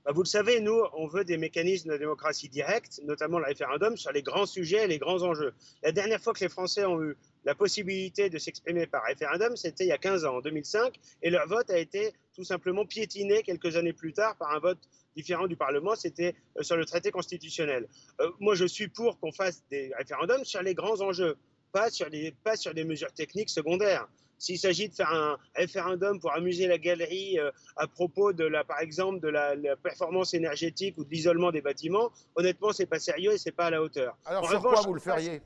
Bah, 0.05 0.13
vous 0.13 0.23
le 0.23 0.29
savez, 0.29 0.61
nous, 0.61 0.83
on 0.95 1.07
veut 1.07 1.25
des 1.25 1.37
mécanismes 1.37 1.93
de 1.93 1.97
démocratie 1.97 2.49
directe, 2.49 3.01
notamment 3.05 3.39
le 3.39 3.45
référendum, 3.45 3.97
sur 3.97 4.11
les 4.13 4.23
grands 4.23 4.47
sujets 4.47 4.85
et 4.85 4.87
les 4.89 4.99
grands 4.99 5.23
enjeux. 5.23 5.55
La 5.83 5.93
dernière 5.93 6.21
fois 6.21 6.33
que 6.33 6.41
les 6.41 6.49
Français 6.49 6.85
ont 6.85 7.01
eu 7.03 7.17
la 7.45 7.55
possibilité 7.55 8.29
de 8.29 8.39
s'exprimer 8.39 8.87
par 8.87 9.05
référendum, 9.05 9.57
c'était 9.57 9.85
il 9.85 9.89
y 9.89 9.93
a 9.93 9.99
15 9.99 10.25
ans, 10.25 10.37
en 10.37 10.41
2005, 10.41 10.95
et 11.23 11.31
leur 11.31 11.47
vote 11.47 11.71
a 11.71 11.79
été 11.79 12.13
tout 12.35 12.45
simplement 12.45 12.85
piétiné 12.85 13.43
quelques 13.43 13.77
années 13.77 13.93
plus 13.93 14.13
tard 14.13 14.37
par 14.37 14.51
un 14.53 14.59
vote 14.59 14.79
différent 15.15 15.47
du 15.47 15.57
Parlement, 15.57 15.95
c'était 15.95 16.35
euh, 16.59 16.63
sur 16.63 16.77
le 16.77 16.85
traité 16.85 17.11
constitutionnel. 17.11 17.89
Euh, 18.21 18.31
moi, 18.41 18.55
je 18.55 18.65
suis 18.65 18.89
pour 18.89 19.21
qu'on 19.21 19.33
fasse 19.33 19.63
des 19.71 19.93
référendums 19.97 20.45
sur 20.45 20.63
les 20.63 20.75
grands 20.75 21.01
enjeux, 21.01 21.37
pas 21.73 21.91
sur, 21.91 22.09
les, 22.09 22.33
pas 22.45 22.57
sur 22.57 22.75
des 22.75 22.85
mesures 22.85 23.13
techniques 23.13 23.51
secondaires. 23.51 24.09
S'il 24.43 24.59
s'agit 24.59 24.89
de 24.89 24.95
faire 24.95 25.13
un 25.13 25.39
référendum 25.55 26.19
pour 26.19 26.33
amuser 26.33 26.67
la 26.67 26.77
galerie 26.77 27.39
euh, 27.39 27.53
à 27.77 27.87
propos 27.87 28.33
de 28.33 28.45
la, 28.45 28.65
par 28.65 28.81
exemple, 28.81 29.21
de 29.21 29.29
la, 29.29 29.55
performance 29.77 30.35
énergétique 30.35 30.99
ou 30.99 31.05
de 31.05 31.11
l'isolement 31.11 31.53
des 31.53 31.61
bâtiments, 31.61 32.11
honnêtement, 32.35 32.73
c'est 32.73 32.87
pas 32.87 32.99
sérieux 32.99 33.35
et 33.35 33.39
c'est 33.39 33.53
pas 33.53 33.67
à 33.67 33.71
la 33.71 33.81
hauteur. 33.81 34.19
Alors 34.25 34.49
sur 34.49 34.61
quoi 34.61 34.81
vous 34.81 34.95
le 34.95 35.01
feriez? 35.01 35.41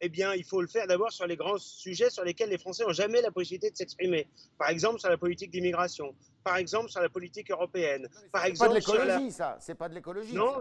Eh 0.00 0.08
bien, 0.08 0.34
il 0.34 0.44
faut 0.44 0.60
le 0.60 0.68
faire 0.68 0.86
d'abord 0.86 1.10
sur 1.10 1.26
les 1.26 1.34
grands 1.34 1.58
sujets 1.58 2.10
sur 2.10 2.22
lesquels 2.22 2.50
les 2.50 2.58
Français 2.58 2.84
n'ont 2.84 2.92
jamais 2.92 3.20
la 3.20 3.32
possibilité 3.32 3.72
de 3.72 3.76
s'exprimer. 3.76 4.28
Par 4.56 4.68
exemple, 4.68 5.00
sur 5.00 5.10
la 5.10 5.18
politique 5.18 5.50
d'immigration. 5.50 6.14
Par 6.44 6.58
exemple, 6.58 6.90
sur 6.90 7.00
la 7.00 7.08
politique 7.08 7.50
européenne. 7.50 8.08
Par 8.30 8.44
exemple, 8.44 8.68
pas 8.68 8.74
de 8.74 8.78
l'écologie, 8.78 9.32
ça. 9.32 9.56
C'est 9.60 9.74
pas 9.74 9.88
de 9.88 9.94
l'écologie. 9.94 10.32
Non. 10.32 10.54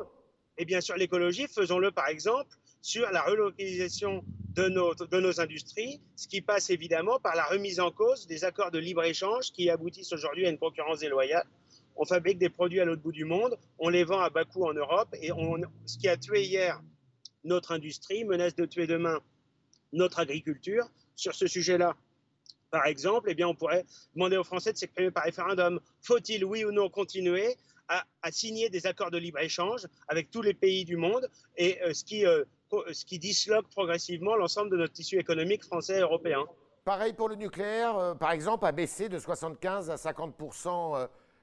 Eh 0.58 0.66
bien, 0.66 0.82
sur 0.82 0.96
l'écologie, 0.96 1.48
faisons-le 1.48 1.92
par 1.92 2.08
exemple 2.08 2.50
sur 2.82 3.08
la 3.12 3.22
relocalisation 3.22 4.24
de 4.58 5.20
nos, 5.20 5.40
industries, 5.40 6.02
ce 6.16 6.28
qui 6.28 6.42
passe 6.42 6.72
évidemment 6.72 7.20
par 7.20 7.36
la 7.36 7.46
remise 7.46 7.80
en 7.80 7.92
cause 7.92 8.26
des 8.26 8.44
accords 8.44 8.72
de 8.72 8.80
libre-échange 8.80 9.52
qui 9.52 9.70
aboutissent 9.70 10.12
aujourd'hui 10.14 10.48
à 10.48 10.50
une 10.50 10.58
concurrence 10.58 11.00
déloyale. 11.00 11.46
On 11.96 12.06
fabrique 12.06 12.40
des 12.40 12.50
produits 12.50 12.80
à 12.80 12.86
l'autre 12.86 13.04
bout 13.04 13.12
du 13.12 13.26
monde, 13.26 13.58
on 13.78 13.90
les 13.90 14.04
vend 14.04 14.20
à 14.20 14.32
bas 14.32 14.46
coût 14.46 14.66
en 14.66 14.74
Europe, 14.74 15.10
et 15.22 15.30
ce 15.86 15.98
qui 15.98 16.08
a 16.08 16.18
tué 16.18 16.44
hier 16.44 16.82
notre 17.44 17.72
industrie, 17.72 18.26
menace 18.26 18.56
de 18.56 18.66
tuer 18.66 18.88
demain 18.88 19.20
notre 19.94 20.20
agriculture. 20.20 20.90
Sur 21.16 21.36
ce 21.36 21.48
sujet-là, 21.48 21.96
par 22.72 22.86
exemple, 22.86 23.30
eh 23.30 23.36
bien, 23.36 23.48
on 23.48 23.56
pourrait 23.56 23.86
demander 24.16 24.38
aux 24.38 24.44
Français 24.44 24.74
de 24.74 24.78
s'exprimer 24.78 25.12
par 25.12 25.24
référendum. 25.24 25.80
Faut-il, 26.02 26.44
oui 26.44 26.66
ou 26.66 26.72
non, 26.72 26.90
continuer 26.90 27.56
à, 27.88 28.04
signer 28.32 28.70
des 28.70 28.86
accords 28.86 29.12
de 29.12 29.18
libre-échange 29.18 29.88
avec 30.08 30.30
tous 30.30 30.42
les 30.42 30.54
pays 30.54 30.84
du 30.84 30.98
monde 30.98 31.30
et 31.56 31.82
euh, 31.84 31.94
ce, 31.94 32.04
qui, 32.04 32.26
euh, 32.26 32.44
ce 32.92 33.06
qui 33.06 33.20
disloque 33.20 33.70
progressivement 33.70 34.36
l'ensemble 34.36 34.72
de 34.72 34.78
notre 34.78 34.94
tissu 34.94 35.18
économique 35.18 35.64
français 35.64 35.98
et 35.98 36.02
européen. 36.02 36.46
Pareil 36.88 37.14
pour 37.14 37.28
le 37.28 37.36
nucléaire, 37.36 37.98
euh, 37.98 38.16
par 38.16 38.32
exemple, 38.32 38.66
a 38.66 38.72
baissé 38.72 39.10
de 39.10 39.20
75 39.20 39.90
à 39.90 39.98
50 39.98 40.36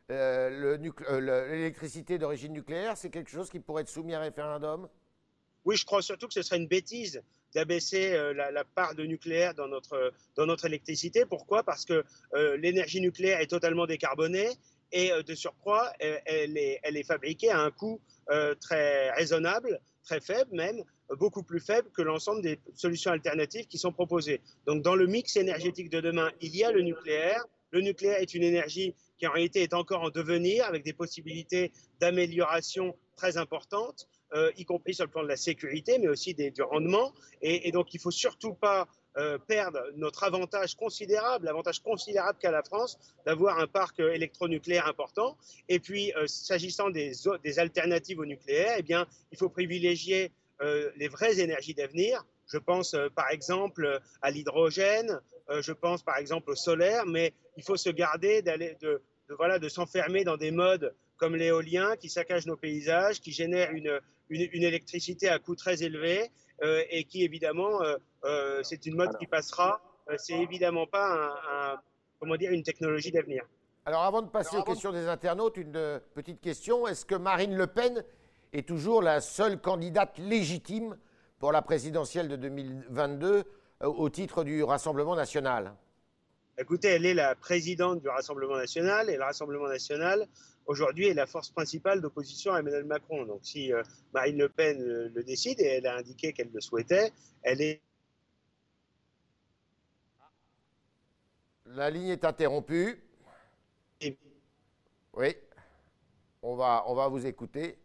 l'électricité 0.08 2.18
d'origine 2.18 2.52
nucléaire, 2.52 2.96
c'est 2.96 3.10
quelque 3.10 3.30
chose 3.30 3.50
qui 3.50 3.60
pourrait 3.60 3.82
être 3.82 3.88
soumis 3.88 4.14
à 4.14 4.20
référendum? 4.20 4.88
Oui, 5.66 5.76
je 5.76 5.84
crois 5.84 6.02
surtout 6.02 6.28
que 6.28 6.34
ce 6.34 6.42
serait 6.42 6.56
une 6.56 6.66
bêtise 6.66 7.22
d'abaisser 7.54 8.16
la, 8.34 8.64
part 8.64 8.94
de 8.94 9.04
nucléaire 9.04 9.54
dans 9.54 9.68
notre, 9.68 10.12
dans 10.36 10.44
notre 10.44 10.64
électricité. 10.64 11.24
Pourquoi? 11.24 11.62
Parce 11.62 11.84
que 11.84 12.04
l'énergie 12.56 13.00
nucléaire 13.00 13.40
est 13.40 13.46
totalement 13.46 13.86
décarbonée 13.86 14.50
et 14.92 15.10
de 15.22 15.34
surcroît, 15.34 15.90
elle 16.00 16.58
est, 16.58 16.80
elle 16.82 16.98
est 16.98 17.06
fabriquée 17.06 17.50
à 17.50 17.60
un 17.60 17.70
coût 17.70 17.98
très 18.60 19.10
raisonnable, 19.12 19.80
très 20.04 20.20
faible 20.20 20.50
même, 20.52 20.82
beaucoup 21.18 21.42
plus 21.42 21.60
faible 21.60 21.90
que 21.90 22.02
l'ensemble 22.02 22.42
des 22.42 22.58
solutions 22.74 23.10
alternatives 23.10 23.66
qui 23.66 23.78
sont 23.78 23.92
proposées. 23.92 24.40
Donc 24.66 24.82
dans 24.82 24.94
le 24.94 25.06
mix 25.06 25.36
énergétique 25.36 25.90
de 25.90 26.00
demain, 26.00 26.30
il 26.40 26.54
y 26.54 26.64
a 26.64 26.72
le 26.72 26.82
nucléaire. 26.82 27.44
Le 27.70 27.80
nucléaire 27.80 28.20
est 28.20 28.34
une 28.34 28.44
énergie 28.44 28.94
qui 29.18 29.26
en 29.26 29.32
réalité 29.32 29.62
est 29.62 29.74
encore 29.74 30.02
en 30.02 30.10
devenir 30.10 30.64
avec 30.66 30.84
des 30.84 30.92
possibilités 30.92 31.72
d'amélioration 32.00 32.96
très 33.16 33.36
importantes, 33.36 34.08
euh, 34.34 34.50
y 34.56 34.64
compris 34.64 34.94
sur 34.94 35.04
le 35.04 35.10
plan 35.10 35.22
de 35.22 35.28
la 35.28 35.36
sécurité, 35.36 35.98
mais 35.98 36.08
aussi 36.08 36.34
des, 36.34 36.50
du 36.50 36.62
rendement. 36.62 37.12
Et, 37.42 37.70
donc 37.72 37.94
il 37.94 37.98
ne 37.98 38.02
faut 38.02 38.10
surtout 38.10 38.54
pas 38.54 38.88
euh, 39.16 39.38
perdre 39.38 39.80
notre 39.96 40.24
avantage 40.24 40.74
considérable, 40.74 41.46
l'avantage 41.46 41.80
considérable 41.80 42.38
qu'a 42.40 42.50
la 42.50 42.62
France 42.62 42.98
d'avoir 43.24 43.58
un 43.58 43.66
parc 43.66 44.00
électronucléaire 44.00 44.86
important. 44.86 45.36
Et 45.68 45.78
puis, 45.78 46.12
euh, 46.16 46.26
s'agissant 46.26 46.90
des, 46.90 47.14
alternatives 47.58 48.18
au 48.18 48.26
nucléaire, 48.26 48.76
eh 48.78 48.82
bien, 48.82 49.06
il 49.32 49.38
faut 49.38 49.48
privilégier 49.48 50.32
euh, 50.60 50.90
les 50.96 51.08
vraies 51.08 51.40
énergies 51.40 51.74
d'avenir. 51.74 52.24
Je 52.46 52.58
pense 52.58 52.94
euh, 52.94 53.08
par 53.08 53.30
exemple 53.30 54.00
à 54.22 54.30
l'hydrogène, 54.30 55.20
euh, 55.50 55.62
je 55.62 55.72
pense 55.72 56.02
par 56.02 56.16
exemple 56.18 56.50
au 56.50 56.54
solaire, 56.54 57.06
mais 57.06 57.32
il 57.56 57.64
faut 57.64 57.76
se 57.76 57.90
garder 57.90 58.40
d'aller 58.40 58.76
de, 58.80 59.02
voilà 59.30 59.58
de 59.58 59.68
s'enfermer 59.68 60.22
dans 60.22 60.36
des 60.36 60.52
modes 60.52 60.94
comme 61.16 61.34
l'éolien 61.34 61.96
qui 61.96 62.08
saccagent 62.08 62.46
nos 62.46 62.56
paysages, 62.56 63.20
qui 63.20 63.32
génèrent 63.32 63.72
une, 63.72 64.00
une, 64.28 64.62
électricité 64.62 65.28
à 65.28 65.38
coût 65.38 65.56
très 65.56 65.82
élevé 65.82 66.30
et 66.62 67.04
qui 67.04 67.24
évidemment 67.24 67.80
c'est 68.62 68.86
une 68.86 68.96
mode 68.96 69.16
qui 69.18 69.26
passera. 69.26 69.80
c'est 70.16 70.38
évidemment 70.38 70.86
pas 70.86 71.34
un, 71.52 71.76
comment 72.20 72.36
dire 72.36 72.52
une 72.52 72.62
technologie 72.62 73.10
d'avenir. 73.10 73.44
Alors 73.86 74.02
avant 74.02 74.22
de 74.22 74.28
passer 74.28 74.56
aux 74.56 74.62
questions 74.62 74.92
des 74.92 75.08
internautes, 75.08 75.58
une 75.58 76.00
petite 76.14 76.40
question. 76.40 76.86
Est-ce 76.86 77.04
que 77.04 77.14
Marine 77.14 77.54
Le 77.54 77.66
Pen 77.66 78.02
est 78.54 78.66
toujours 78.66 79.02
la 79.02 79.20
seule 79.20 79.60
candidate 79.60 80.16
légitime 80.18 80.96
pour 81.38 81.52
la 81.52 81.60
présidentielle 81.60 82.28
de 82.28 82.36
2022 82.36 83.26
euh, 83.26 83.42
au 83.86 84.08
titre 84.08 84.44
du 84.44 84.62
Rassemblement 84.62 85.14
national? 85.14 85.74
Écoutez, 86.56 86.88
elle 86.88 87.04
est 87.04 87.14
la 87.14 87.34
présidente 87.34 88.00
du 88.00 88.08
Rassemblement 88.08 88.56
national 88.56 89.10
et 89.10 89.16
le 89.16 89.22
Rassemblement 89.22 89.68
national, 89.68 90.26
aujourd'hui, 90.66 91.08
est 91.08 91.14
la 91.14 91.26
force 91.26 91.50
principale 91.50 92.00
d'opposition 92.00 92.52
à 92.52 92.60
Emmanuel 92.60 92.84
Macron. 92.84 93.24
Donc 93.24 93.40
si 93.42 93.72
euh, 93.72 93.82
Marine 94.12 94.38
Le 94.38 94.48
Pen 94.48 94.78
le, 94.80 95.22
décide, 95.24 95.60
et 95.60 95.66
elle 95.66 95.86
a 95.86 95.96
indiqué 95.96 96.32
qu'elle 96.32 96.50
le 96.52 96.60
souhaitait, 96.60 97.12
elle 97.42 97.60
est... 97.60 97.80
La 101.66 101.90
ligne 101.90 102.08
est 102.08 102.24
interrompue. 102.24 103.02
Oui, 105.16 105.36
on 106.42 106.56
va, 106.56 106.84
on 106.86 106.94
va 106.94 107.08
vous 107.08 107.24
écouter. 107.26 107.78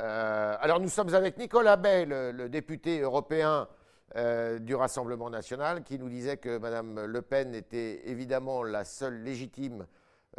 Euh, 0.00 0.56
alors 0.60 0.78
nous 0.78 0.88
sommes 0.88 1.12
avec 1.14 1.38
Nicolas 1.38 1.76
Bay, 1.76 2.04
le, 2.06 2.48
député 2.48 3.00
européen 3.00 3.68
euh, 4.16 4.58
du 4.58 4.74
Rassemblement 4.74 5.28
national, 5.28 5.82
qui 5.84 5.98
nous 5.98 6.08
disait 6.08 6.38
que 6.38 6.56
Mme 6.56 7.04
Le 7.04 7.20
Pen 7.20 7.54
était 7.54 8.08
évidemment 8.08 8.62
la 8.62 8.84
seule 8.84 9.22
légitime 9.22 9.86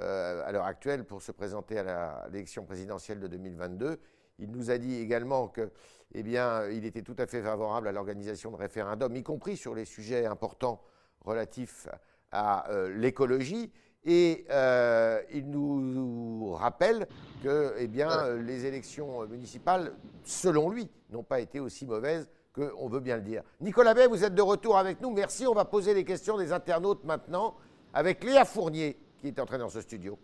euh, 0.01 0.41
à 0.43 0.51
l'heure 0.51 0.65
actuelle 0.65 1.05
pour 1.05 1.21
se 1.21 1.31
présenter 1.31 1.77
à 1.77 2.27
l'élection 2.31 2.65
présidentielle 2.65 3.19
de 3.19 3.27
2022. 3.27 3.99
Il 4.39 4.49
nous 4.49 4.71
a 4.71 4.79
dit 4.79 4.95
également 4.95 5.47
que, 5.47 5.69
eh 6.13 6.23
bien, 6.23 6.67
il 6.69 6.83
était 6.83 7.03
tout 7.03 7.15
à 7.19 7.27
fait 7.27 7.43
favorable 7.43 7.87
à 7.87 7.91
l'organisation 7.91 8.49
de 8.49 8.55
référendums, 8.55 9.15
y 9.15 9.21
compris 9.21 9.55
sur 9.55 9.75
les 9.75 9.85
sujets 9.85 10.25
importants 10.25 10.81
relatifs 11.21 11.87
à 12.31 12.67
l'écologie. 12.95 13.71
Et 14.05 14.45
euh, 14.49 15.21
il 15.31 15.49
nous 15.49 16.53
rappelle 16.53 17.05
que 17.43 17.75
eh 17.77 17.87
bien, 17.87 18.35
les 18.37 18.65
élections 18.65 19.27
municipales, 19.27 19.93
selon 20.23 20.69
lui, 20.69 20.89
n'ont 21.11 21.23
pas 21.23 21.41
été 21.41 21.59
aussi 21.59 21.85
mauvaises 21.85 22.27
qu'on 22.53 22.89
veut 22.89 22.99
bien 22.99 23.17
le 23.17 23.23
dire. 23.23 23.43
Nicolas 23.59 23.93
Bay, 23.93 24.07
vous 24.07 24.23
êtes 24.23 24.35
de 24.35 24.41
retour 24.41 24.77
avec 24.77 25.01
nous. 25.01 25.11
Merci. 25.11 25.47
On 25.47 25.53
va 25.53 25.65
poser 25.65 25.93
les 25.93 26.03
questions 26.03 26.37
des 26.37 26.51
internautes 26.51 27.03
maintenant 27.03 27.55
avec 27.93 28.23
Léa 28.23 28.45
Fournier, 28.45 28.97
qui 29.17 29.27
est 29.27 29.39
entrée 29.39 29.57
dans 29.57 29.69
ce 29.69 29.81
studio. 29.81 30.17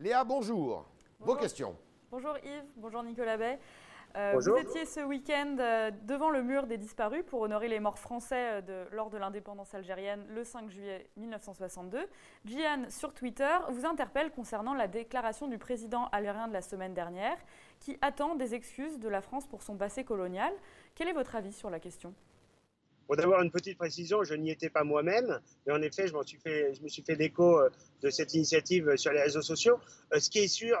Léa, 0.00 0.22
bonjour. 0.22 0.84
bonjour. 1.18 1.34
Vos 1.34 1.36
questions. 1.36 1.74
Bonjour 2.10 2.36
Yves, 2.44 2.64
bonjour 2.76 3.02
Nicolas 3.02 3.36
Bay. 3.38 3.58
Euh, 4.16 4.32
vous 4.36 4.56
étiez 4.56 4.84
ce 4.84 5.00
week-end 5.00 5.56
euh, 5.58 5.90
devant 6.04 6.30
le 6.30 6.42
mur 6.42 6.68
des 6.68 6.78
disparus 6.78 7.24
pour 7.26 7.40
honorer 7.40 7.66
les 7.66 7.80
morts 7.80 7.98
français 7.98 8.62
euh, 8.68 8.84
lors 8.92 9.10
de 9.10 9.18
l'indépendance 9.18 9.74
algérienne 9.74 10.24
le 10.28 10.44
5 10.44 10.70
juillet 10.70 11.08
1962. 11.16 11.98
Gian, 12.44 12.84
sur 12.90 13.12
Twitter, 13.12 13.56
vous 13.70 13.84
interpelle 13.84 14.30
concernant 14.30 14.72
la 14.74 14.86
déclaration 14.86 15.48
du 15.48 15.58
président 15.58 16.06
algérien 16.12 16.46
de 16.46 16.52
la 16.52 16.62
semaine 16.62 16.94
dernière 16.94 17.36
qui 17.80 17.98
attend 18.02 18.36
des 18.36 18.54
excuses 18.54 19.00
de 19.00 19.08
la 19.08 19.20
France 19.20 19.48
pour 19.48 19.62
son 19.62 19.76
passé 19.76 20.04
colonial. 20.04 20.52
Quel 20.94 21.08
est 21.08 21.12
votre 21.12 21.34
avis 21.34 21.52
sur 21.52 21.68
la 21.68 21.80
question? 21.80 22.14
Pour 23.06 23.16
d'abord 23.16 23.40
une 23.42 23.50
petite 23.50 23.76
précision, 23.76 24.24
je 24.24 24.34
n'y 24.34 24.50
étais 24.50 24.70
pas 24.70 24.84
moi-même, 24.84 25.40
mais 25.66 25.72
en 25.72 25.82
effet, 25.82 26.06
je, 26.06 26.14
suis 26.26 26.38
fait, 26.38 26.74
je 26.74 26.82
me 26.82 26.88
suis 26.88 27.02
fait 27.02 27.14
l'écho 27.14 27.60
de 28.02 28.10
cette 28.10 28.34
initiative 28.34 28.96
sur 28.96 29.12
les 29.12 29.22
réseaux 29.22 29.42
sociaux. 29.42 29.78
Ce 30.18 30.30
qui 30.30 30.40
est 30.40 30.48
sûr, 30.48 30.78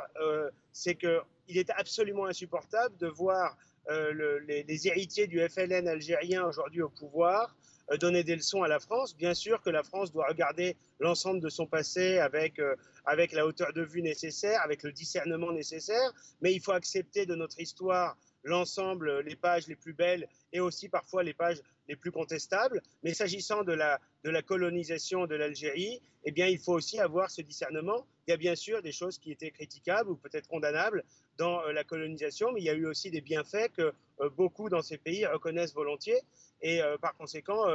c'est 0.72 0.94
que 0.94 1.20
il 1.48 1.58
est 1.58 1.70
absolument 1.70 2.26
insupportable 2.26 2.96
de 2.98 3.06
voir 3.06 3.56
euh, 3.90 4.40
les, 4.46 4.86
héritiers 4.88 5.26
du 5.26 5.46
FLN 5.46 5.88
algérien 5.88 6.46
aujourd'hui 6.46 6.80
au 6.80 6.88
pouvoir 6.88 7.54
euh, 7.90 7.98
donner 7.98 8.24
des 8.24 8.34
leçons 8.34 8.62
à 8.62 8.68
la 8.68 8.80
France. 8.80 9.14
Bien 9.14 9.34
sûr 9.34 9.60
que 9.60 9.68
la 9.68 9.82
France 9.82 10.10
doit 10.10 10.26
regarder 10.26 10.76
l'ensemble 11.00 11.40
de 11.40 11.50
son 11.50 11.66
passé 11.66 12.18
avec, 12.18 12.58
euh, 12.58 12.76
avec 13.04 13.32
la 13.32 13.46
hauteur 13.46 13.72
de 13.74 13.82
vue 13.82 14.00
nécessaire, 14.00 14.60
avec 14.62 14.82
le 14.84 14.92
discernement 14.92 15.52
nécessaire, 15.52 16.12
mais 16.40 16.54
il 16.54 16.60
faut 16.60 16.72
accepter 16.72 17.26
de 17.26 17.34
notre 17.34 17.60
histoire 17.60 18.16
l'ensemble, 18.42 19.20
les 19.20 19.36
pages 19.36 19.66
les 19.66 19.76
plus 19.76 19.94
belles 19.94 20.28
et 20.52 20.60
aussi 20.60 20.88
parfois 20.88 21.22
les 21.22 21.34
pages 21.34 21.60
les 21.88 21.96
plus 21.96 22.10
contestables. 22.10 22.82
Mais 23.02 23.14
s'agissant 23.14 23.62
de 23.62 23.72
la, 23.72 24.00
colonisation 24.42 25.26
de 25.26 25.34
l'Algérie, 25.34 26.00
eh 26.24 26.32
bien, 26.32 26.46
il 26.46 26.58
faut 26.58 26.72
aussi 26.72 26.98
avoir 26.98 27.30
ce 27.30 27.42
discernement. 27.42 28.06
Il 28.26 28.30
y 28.30 28.34
a 28.34 28.36
bien 28.36 28.54
sûr 28.54 28.82
des 28.82 28.92
choses 28.92 29.18
qui 29.18 29.32
étaient 29.32 29.50
critiquables 29.50 30.10
ou 30.10 30.16
peut-être 30.16 30.48
condamnables 30.48 31.04
dans 31.38 31.62
euh, 31.62 31.72
la 31.72 31.84
colonisation, 31.84 32.52
mais 32.52 32.60
il 32.60 32.64
y 32.64 32.70
a 32.70 32.74
eu 32.74 32.86
aussi 32.86 33.10
des 33.10 33.20
bienfaits 33.20 33.72
que 33.76 33.92
euh, 34.20 34.30
beaucoup 34.30 34.68
dans 34.68 34.82
ces 34.82 34.98
pays 34.98 35.26
reconnaissent 35.26 35.74
volontiers. 35.74 36.20
Et 36.62 36.80
euh, 36.80 36.96
par 36.96 37.14
conséquent, 37.16 37.66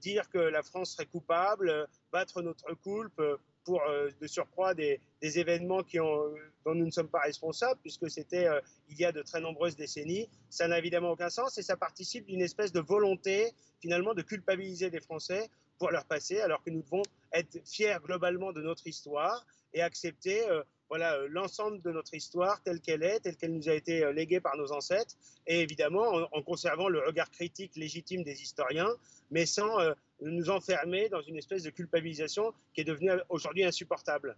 dire 0.00 0.28
que 0.28 0.38
la 0.38 0.62
France 0.62 0.92
serait 0.92 1.06
coupable, 1.06 1.86
battre 2.12 2.42
notre 2.42 2.74
coulpe 2.74 3.22
pour 3.64 3.80
de 4.20 4.26
surcroît 4.26 4.74
des, 4.74 5.00
événements 5.22 5.82
qui 5.82 6.00
ont, 6.00 6.34
dont 6.64 6.74
nous 6.74 6.84
ne 6.84 6.90
sommes 6.90 7.08
pas 7.08 7.20
responsables, 7.20 7.78
puisque 7.80 8.10
c'était 8.10 8.46
il 8.88 8.98
y 8.98 9.04
a 9.04 9.12
de 9.12 9.22
très 9.22 9.40
nombreuses 9.40 9.76
décennies, 9.76 10.28
ça 10.50 10.66
n'a 10.66 10.78
évidemment 10.78 11.12
aucun 11.12 11.30
sens 11.30 11.58
et 11.58 11.62
ça 11.62 11.76
participe 11.76 12.26
d'une 12.26 12.42
espèce 12.42 12.72
de 12.72 12.80
volonté 12.80 13.52
finalement 13.80 14.14
de 14.14 14.22
culpabiliser 14.22 14.90
les 14.90 15.00
Français 15.00 15.48
pour 15.78 15.90
leur 15.92 16.04
passé, 16.04 16.40
alors 16.40 16.62
que 16.62 16.70
nous 16.70 16.82
devons 16.82 17.02
être 17.32 17.60
fiers 17.64 17.96
globalement 18.02 18.52
de 18.52 18.62
notre 18.62 18.86
histoire 18.86 19.46
et 19.72 19.80
accepter 19.80 20.44
voilà 20.88 21.14
euh, 21.14 21.28
l'ensemble 21.30 21.80
de 21.82 21.90
notre 21.90 22.14
histoire 22.14 22.62
telle 22.62 22.80
qu'elle 22.80 23.02
est, 23.02 23.20
telle 23.20 23.36
qu'elle 23.36 23.54
nous 23.54 23.68
a 23.68 23.74
été 23.74 24.04
euh, 24.04 24.12
léguée 24.12 24.40
par 24.40 24.56
nos 24.56 24.72
ancêtres, 24.72 25.14
et 25.46 25.60
évidemment 25.60 26.28
en, 26.32 26.42
conservant 26.42 26.88
le 26.88 27.00
regard 27.00 27.30
critique 27.30 27.76
légitime 27.76 28.22
des 28.22 28.42
historiens, 28.42 28.90
mais 29.30 29.46
sans 29.46 29.80
euh, 29.80 29.92
nous 30.20 30.50
enfermer 30.50 31.08
dans 31.08 31.22
une 31.22 31.36
espèce 31.36 31.62
de 31.62 31.70
culpabilisation 31.70 32.52
qui 32.72 32.82
est 32.82 32.84
devenue 32.84 33.12
aujourd'hui 33.28 33.64
insupportable. 33.64 34.36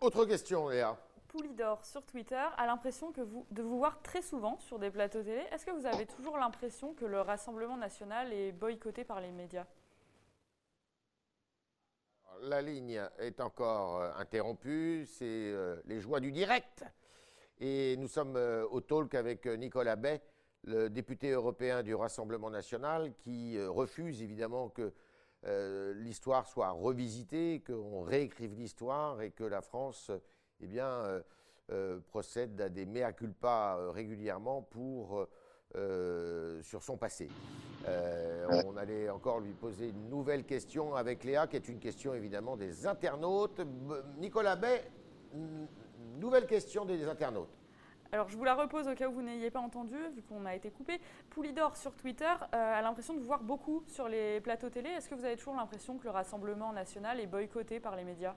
Autre 0.00 0.24
question, 0.24 0.68
Léa. 0.68 0.98
Poulidor 1.28 1.84
sur 1.84 2.04
Twitter 2.04 2.44
a 2.56 2.66
l'impression 2.66 3.12
que 3.12 3.20
vous, 3.20 3.46
de 3.52 3.62
vous 3.62 3.78
voir 3.78 4.02
très 4.02 4.20
souvent 4.20 4.58
sur 4.58 4.80
des 4.80 4.90
plateaux 4.90 5.22
télé. 5.22 5.42
Est-ce 5.52 5.64
que 5.64 5.70
vous 5.70 5.86
avez 5.86 6.04
toujours 6.06 6.36
l'impression 6.36 6.92
que 6.94 7.04
le 7.04 7.20
Rassemblement 7.20 7.76
national 7.76 8.32
est 8.32 8.50
boycotté 8.50 9.04
par 9.04 9.20
les 9.20 9.30
médias? 9.30 9.66
La 12.42 12.62
ligne 12.62 13.00
est 13.18 13.40
encore 13.40 14.00
euh, 14.00 14.12
interrompue, 14.16 15.06
c'est 15.06 15.24
euh, 15.24 15.76
les 15.86 16.00
joies 16.00 16.20
du 16.20 16.32
direct. 16.32 16.84
Et 17.58 17.96
nous 17.98 18.08
sommes 18.08 18.36
euh, 18.36 18.66
au 18.70 18.80
talk 18.80 19.14
avec 19.14 19.46
Nicolas 19.46 19.96
Bay, 19.96 20.20
le 20.64 20.88
député 20.88 21.30
européen 21.30 21.82
du 21.82 21.94
Rassemblement 21.94 22.50
national, 22.50 23.12
qui 23.14 23.58
refuse 23.64 24.22
évidemment 24.22 24.68
que 24.68 24.92
l'histoire 25.94 26.46
soit 26.46 26.68
revisitée, 26.68 27.62
qu'on 27.66 28.02
réécrive 28.02 28.54
l'histoire 28.54 29.22
et 29.22 29.30
que 29.30 29.44
la 29.44 29.62
France 29.62 30.10
eh 30.60 30.66
bien, 30.66 31.22
procède 32.08 32.60
à 32.60 32.68
des 32.68 32.84
mea 32.84 33.14
culpa 33.14 33.90
régulièrement 33.90 34.60
pour 34.60 35.26
sur 35.74 36.82
son 36.82 36.96
passé. 36.96 37.28
on 37.86 38.76
allait 38.76 39.08
encore 39.08 39.40
lui 39.40 39.52
poser 39.52 39.88
une 39.88 40.08
nouvelle 40.08 40.44
question 40.44 40.94
avec 40.94 41.24
Léa, 41.24 41.46
qui 41.46 41.56
est 41.56 41.68
une 41.68 41.78
question 41.78 42.14
évidemment 42.14 42.56
des 42.56 42.86
internautes. 42.86 43.60
Nicolas 44.18 44.56
Bay, 44.56 44.82
nouvelle 46.18 46.46
question 46.46 46.84
des 46.84 47.04
internautes. 47.04 47.60
Alors, 48.12 48.28
je 48.28 48.36
vous 48.36 48.42
la 48.42 48.54
repose 48.54 48.88
au 48.88 48.94
cas 48.94 49.08
où 49.08 49.12
vous 49.12 49.22
n'ayez 49.22 49.52
pas 49.52 49.60
entendu, 49.60 49.94
vu 50.16 50.22
qu'on 50.22 50.44
a 50.44 50.54
été 50.56 50.70
coupé. 50.70 51.00
Poulidor 51.30 51.76
sur 51.76 51.94
Twitter 51.94 52.24
euh, 52.24 52.78
a 52.78 52.82
l'impression 52.82 53.14
de 53.14 53.20
vous 53.20 53.26
voir 53.26 53.40
beaucoup 53.40 53.84
sur 53.86 54.08
les 54.08 54.40
plateaux 54.40 54.68
télé. 54.68 54.90
Est-ce 54.90 55.08
que 55.08 55.14
vous 55.14 55.24
avez 55.24 55.36
toujours 55.36 55.54
l'impression 55.54 55.96
que 55.96 56.04
le 56.04 56.10
Rassemblement 56.10 56.72
national 56.72 57.20
est 57.20 57.28
boycotté 57.28 57.78
par 57.78 57.94
les 57.94 58.02
médias? 58.02 58.34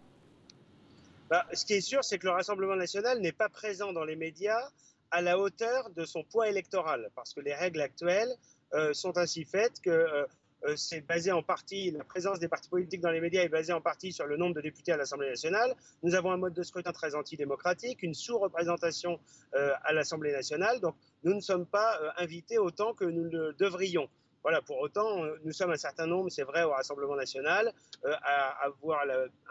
Bah, 1.28 1.44
Ce 1.54 1.66
qui 1.66 1.74
est 1.74 1.82
sûr, 1.82 2.04
c'est 2.04 2.20
que 2.20 2.28
le 2.28 2.34
Rassemblement 2.34 2.76
national 2.76 3.20
n'est 3.20 3.32
pas 3.32 3.50
présent 3.50 3.94
dans 3.94 4.06
les 4.06 4.16
médias 4.16 4.70
à 5.14 5.22
la 5.22 5.38
hauteur 5.38 5.92
de 5.92 6.06
son 6.06 6.24
poids 6.24 6.50
électoral, 6.50 7.12
parce 7.16 7.36
que 7.36 7.40
les 7.40 7.54
règles 7.54 7.82
actuelles 7.82 8.36
euh, 8.74 8.94
sont 8.94 9.16
ainsi 9.20 9.46
faites 9.46 9.80
que 9.80 9.92
euh, 9.92 10.26
euh, 10.66 10.76
c'est 10.76 11.02
basé 11.02 11.32
en 11.32 11.44
partie, 11.44 11.92
la 11.92 12.04
présence 12.04 12.40
des 12.40 12.48
partis 12.48 12.68
politiques 12.68 13.02
dans 13.02 13.12
les 13.12 13.22
médias 13.22 13.44
est 13.44 13.50
basée 13.50 13.74
en 13.74 13.82
partie 13.82 14.12
sur 14.12 14.26
le 14.26 14.38
nombre 14.38 14.56
de 14.56 14.62
députés 14.62 14.92
à 14.92 14.98
l'Assemblée 14.98 15.30
nationale. 15.30 15.76
Nous 16.02 16.16
avons 16.16 16.32
un 16.32 16.38
mode 16.38 16.56
de 16.56 16.64
scrutin 16.64 16.92
très 16.94 17.14
antidémocratique, 17.14 18.02
une 18.02 18.16
sous-représentation 18.16 19.20
à 19.52 19.94
l'Assemblée 19.94 20.32
nationale. 20.32 20.80
Donc, 20.80 20.96
nous 21.24 21.36
ne 21.36 21.42
sommes 21.42 21.66
pas 21.66 22.00
invités 22.18 22.58
autant 22.58 22.94
que 22.94 23.04
nous 23.04 23.26
le 23.26 23.54
devrions. 23.54 24.08
Voilà, 24.42 24.62
pour 24.62 24.80
autant, 24.80 25.26
nous 25.44 25.52
sommes 25.52 25.72
un 25.72 25.78
certain 25.78 26.08
nombre, 26.08 26.30
c'est 26.30 26.44
vrai, 26.44 26.64
au 26.64 26.72
Rassemblement 26.72 27.18
national, 27.18 27.74
à 28.06 28.66
avoir 28.66 29.04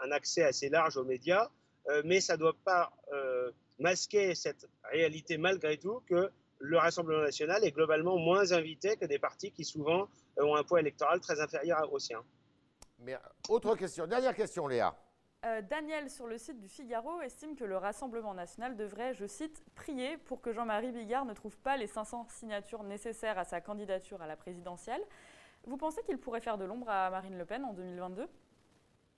un 0.03 0.11
accès 0.11 0.43
assez 0.43 0.69
large 0.69 0.97
aux 0.97 1.05
médias, 1.05 1.47
mais 2.03 2.21
ça 2.21 2.33
ne 2.33 2.39
doit 2.39 2.57
pas 2.65 2.91
masquer 3.77 4.33
cette 4.33 4.67
réalité 4.93 5.37
malgré 5.37 5.77
tout 5.77 6.01
que 6.07 6.31
le 6.59 6.77
Rassemblement 6.77 7.23
national 7.23 7.63
est 7.65 7.71
globalement 7.71 8.17
moins 8.17 8.53
invité 8.53 8.95
que 8.95 9.05
des 9.05 9.19
partis 9.19 9.51
qui 9.51 9.65
souvent 9.65 10.07
euh, 10.39 10.45
ont 10.45 10.55
un 10.55 10.63
poids 10.63 10.79
électoral 10.79 11.19
très 11.19 11.41
inférieur 11.41 11.91
au 11.91 11.99
sien. 11.99 12.23
Mais 12.99 13.17
autre 13.49 13.75
question, 13.75 14.07
dernière 14.07 14.35
question 14.35 14.67
Léa. 14.67 14.95
Euh, 15.45 15.61
Daniel, 15.61 16.09
sur 16.09 16.25
le 16.25 16.37
site 16.37 16.61
du 16.61 16.69
Figaro, 16.69 17.21
estime 17.21 17.57
que 17.57 17.65
le 17.65 17.75
Rassemblement 17.75 18.33
national 18.33 18.77
devrait, 18.77 19.13
je 19.13 19.25
cite, 19.25 19.61
prier 19.75 20.17
pour 20.17 20.39
que 20.41 20.53
Jean-Marie 20.53 20.93
Bigard 20.93 21.25
ne 21.25 21.33
trouve 21.33 21.57
pas 21.57 21.75
les 21.75 21.87
500 21.87 22.27
signatures 22.29 22.83
nécessaires 22.83 23.37
à 23.37 23.43
sa 23.43 23.59
candidature 23.59 24.21
à 24.21 24.27
la 24.27 24.37
présidentielle. 24.37 25.01
Vous 25.65 25.75
pensez 25.75 26.01
qu'il 26.03 26.17
pourrait 26.17 26.39
faire 26.39 26.57
de 26.57 26.63
l'ombre 26.63 26.89
à 26.89 27.09
Marine 27.09 27.37
Le 27.37 27.43
Pen 27.43 27.65
en 27.65 27.73
2022 27.73 28.25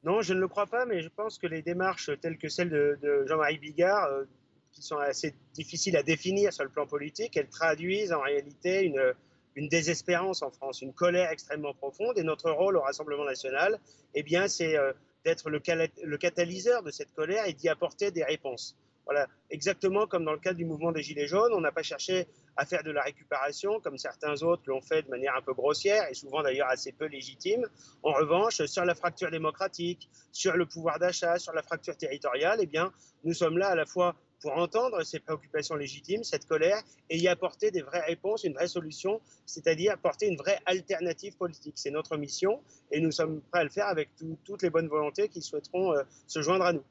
Non, 0.01 0.21
je 0.21 0.33
ne 0.33 0.39
le 0.39 0.47
crois 0.47 0.65
pas, 0.65 0.85
mais 0.85 1.01
je 1.01 1.09
pense 1.09 1.37
que 1.37 1.45
les 1.45 1.61
démarches 1.61 2.09
telles 2.21 2.39
que 2.39 2.49
celles 2.49 2.71
de, 2.71 3.23
Jean-Marie 3.27 3.59
Bigard 3.59 4.05
euh, 4.05 4.25
qui 4.75 4.81
sont 4.81 4.97
assez 4.97 5.33
difficiles 5.53 5.95
à 5.97 6.03
définir 6.03 6.53
sur 6.53 6.65
le 6.65 6.69
plan 6.69 6.85
politique, 6.85 7.35
elles 7.37 7.49
traduisent 7.49 8.11
en 8.11 8.19
réalité 8.19 8.83
une, 8.83 9.13
une 9.55 9.69
désespérance 9.69 10.41
en 10.41 10.51
France, 10.51 10.81
une 10.81 10.93
colère 10.93 11.31
extrêmement 11.31 11.73
profonde. 11.73 12.17
Et 12.17 12.23
notre 12.23 12.51
rôle 12.51 12.77
au 12.77 12.81
Rassemblement 12.81 13.23
national, 13.23 13.79
eh 14.13 14.21
bien, 14.21 14.47
c'est 14.47 14.77
euh, 14.77 14.91
d'être 15.23 15.49
le, 15.49 16.17
catalyseur 16.17 16.83
de 16.83 16.91
cette 16.91 17.13
colère 17.13 17.45
et 17.47 17.53
d'y 17.53 17.69
apporter 17.69 18.11
des 18.11 18.23
réponses. 18.23 18.77
Voilà, 19.05 19.27
exactement 19.51 20.07
comme 20.07 20.25
dans 20.25 20.33
le 20.33 20.39
cadre 20.39 20.57
du 20.57 20.65
mouvement 20.65 20.91
des 20.91 21.03
Gilets 21.03 21.27
jaunes, 21.27 21.53
on 21.53 21.61
n'a 21.61 21.71
pas 21.71 21.83
cherché 21.83 22.27
à 22.57 22.65
faire 22.65 22.81
de 22.81 22.89
la 22.89 23.03
récupération 23.03 23.79
comme 23.79 23.99
certains 23.99 24.41
autres 24.41 24.63
l'ont 24.65 24.81
fait 24.81 25.03
de 25.03 25.09
manière 25.09 25.35
un 25.35 25.41
peu 25.41 25.53
grossière 25.53 26.09
et 26.09 26.15
souvent 26.15 26.41
d'ailleurs 26.41 26.69
assez 26.69 26.91
peu 26.91 27.05
légitime. 27.05 27.67
En 28.01 28.13
revanche, 28.13 28.65
sur 28.65 28.83
la 28.83 28.95
fracture 28.95 29.29
démocratique, 29.29 30.09
sur 30.31 30.57
le 30.57 30.65
pouvoir 30.65 30.97
d'achat, 30.97 31.37
sur 31.37 31.53
la 31.53 31.61
fracture 31.61 31.95
territoriale, 31.95 32.57
eh 32.61 32.65
bien, 32.65 32.91
nous 33.23 33.33
sommes 33.33 33.59
là 33.59 33.67
à 33.69 33.75
la 33.75 33.85
fois 33.85 34.15
pour 34.45 34.57
entendre 34.57 35.01
ces 35.01 35.19
préoccupations 35.19 35.73
légitimes, 35.73 36.23
cette 36.23 36.45
colère, 36.45 36.79
et 37.09 37.17
y 37.17 37.27
apporter 37.27 37.71
des 37.71 37.81
vraies 37.81 38.05
réponses, 38.05 38.43
une 38.43 38.53
vraie 38.53 38.67
solution, 38.67 39.19
c'est-à-dire 39.47 39.93
apporter 39.93 40.27
une 40.27 40.37
vraie 40.37 40.59
alternative 40.67 41.35
politique. 41.35 41.73
C'est 41.79 41.89
notre 41.89 42.15
mission 42.15 42.61
et 42.91 43.01
nous 43.01 43.11
sommes 43.11 43.41
prêts 43.49 43.61
à 43.61 43.63
le 43.63 43.71
faire 43.71 43.87
avec 43.87 44.09
toutes 44.43 44.61
les 44.61 44.69
bonnes 44.69 44.87
volontés 44.87 45.29
qui 45.29 45.41
souhaiteront 45.41 45.93
euh, 45.93 46.03
se 46.27 46.43
joindre 46.43 46.65
à 46.65 46.73
nous. 46.73 46.83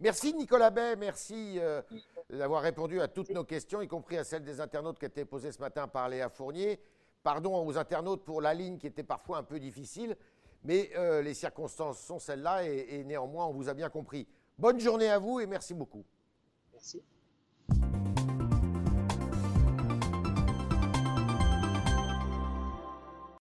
Merci 0.00 0.34
Nicolas 0.34 0.70
Bay, 0.70 0.96
merci 0.96 1.60
euh, 1.60 1.82
d'avoir 2.30 2.62
répondu 2.62 3.00
à 3.00 3.06
toutes 3.06 3.30
nos 3.30 3.44
questions, 3.44 3.80
y 3.80 3.86
compris 3.86 4.18
à 4.18 4.24
celles 4.24 4.42
des 4.42 4.60
internautes 4.60 4.98
qui 4.98 5.04
étaient 5.04 5.24
posées 5.24 5.52
ce 5.52 5.60
matin 5.60 5.86
par 5.86 6.08
Léa 6.08 6.28
Fournier. 6.28 6.80
Pardon 7.22 7.64
aux 7.64 7.78
internautes 7.78 8.24
pour 8.24 8.40
la 8.40 8.54
ligne 8.54 8.78
qui 8.78 8.88
était 8.88 9.04
parfois 9.04 9.38
un 9.38 9.44
peu 9.44 9.60
difficile, 9.60 10.16
mais 10.64 10.90
euh, 10.96 11.22
les 11.22 11.34
circonstances 11.34 12.00
sont 12.00 12.18
celles-là 12.18 12.64
et 12.64 13.04
néanmoins 13.04 13.46
on 13.46 13.52
vous 13.52 13.68
a 13.68 13.74
bien 13.74 13.88
compris. 13.88 14.26
Bonne 14.58 14.80
journée 14.80 15.08
à 15.08 15.20
vous 15.20 15.38
et 15.38 15.46
merci 15.46 15.72
beaucoup. 15.72 16.04
Merci. 16.76 17.02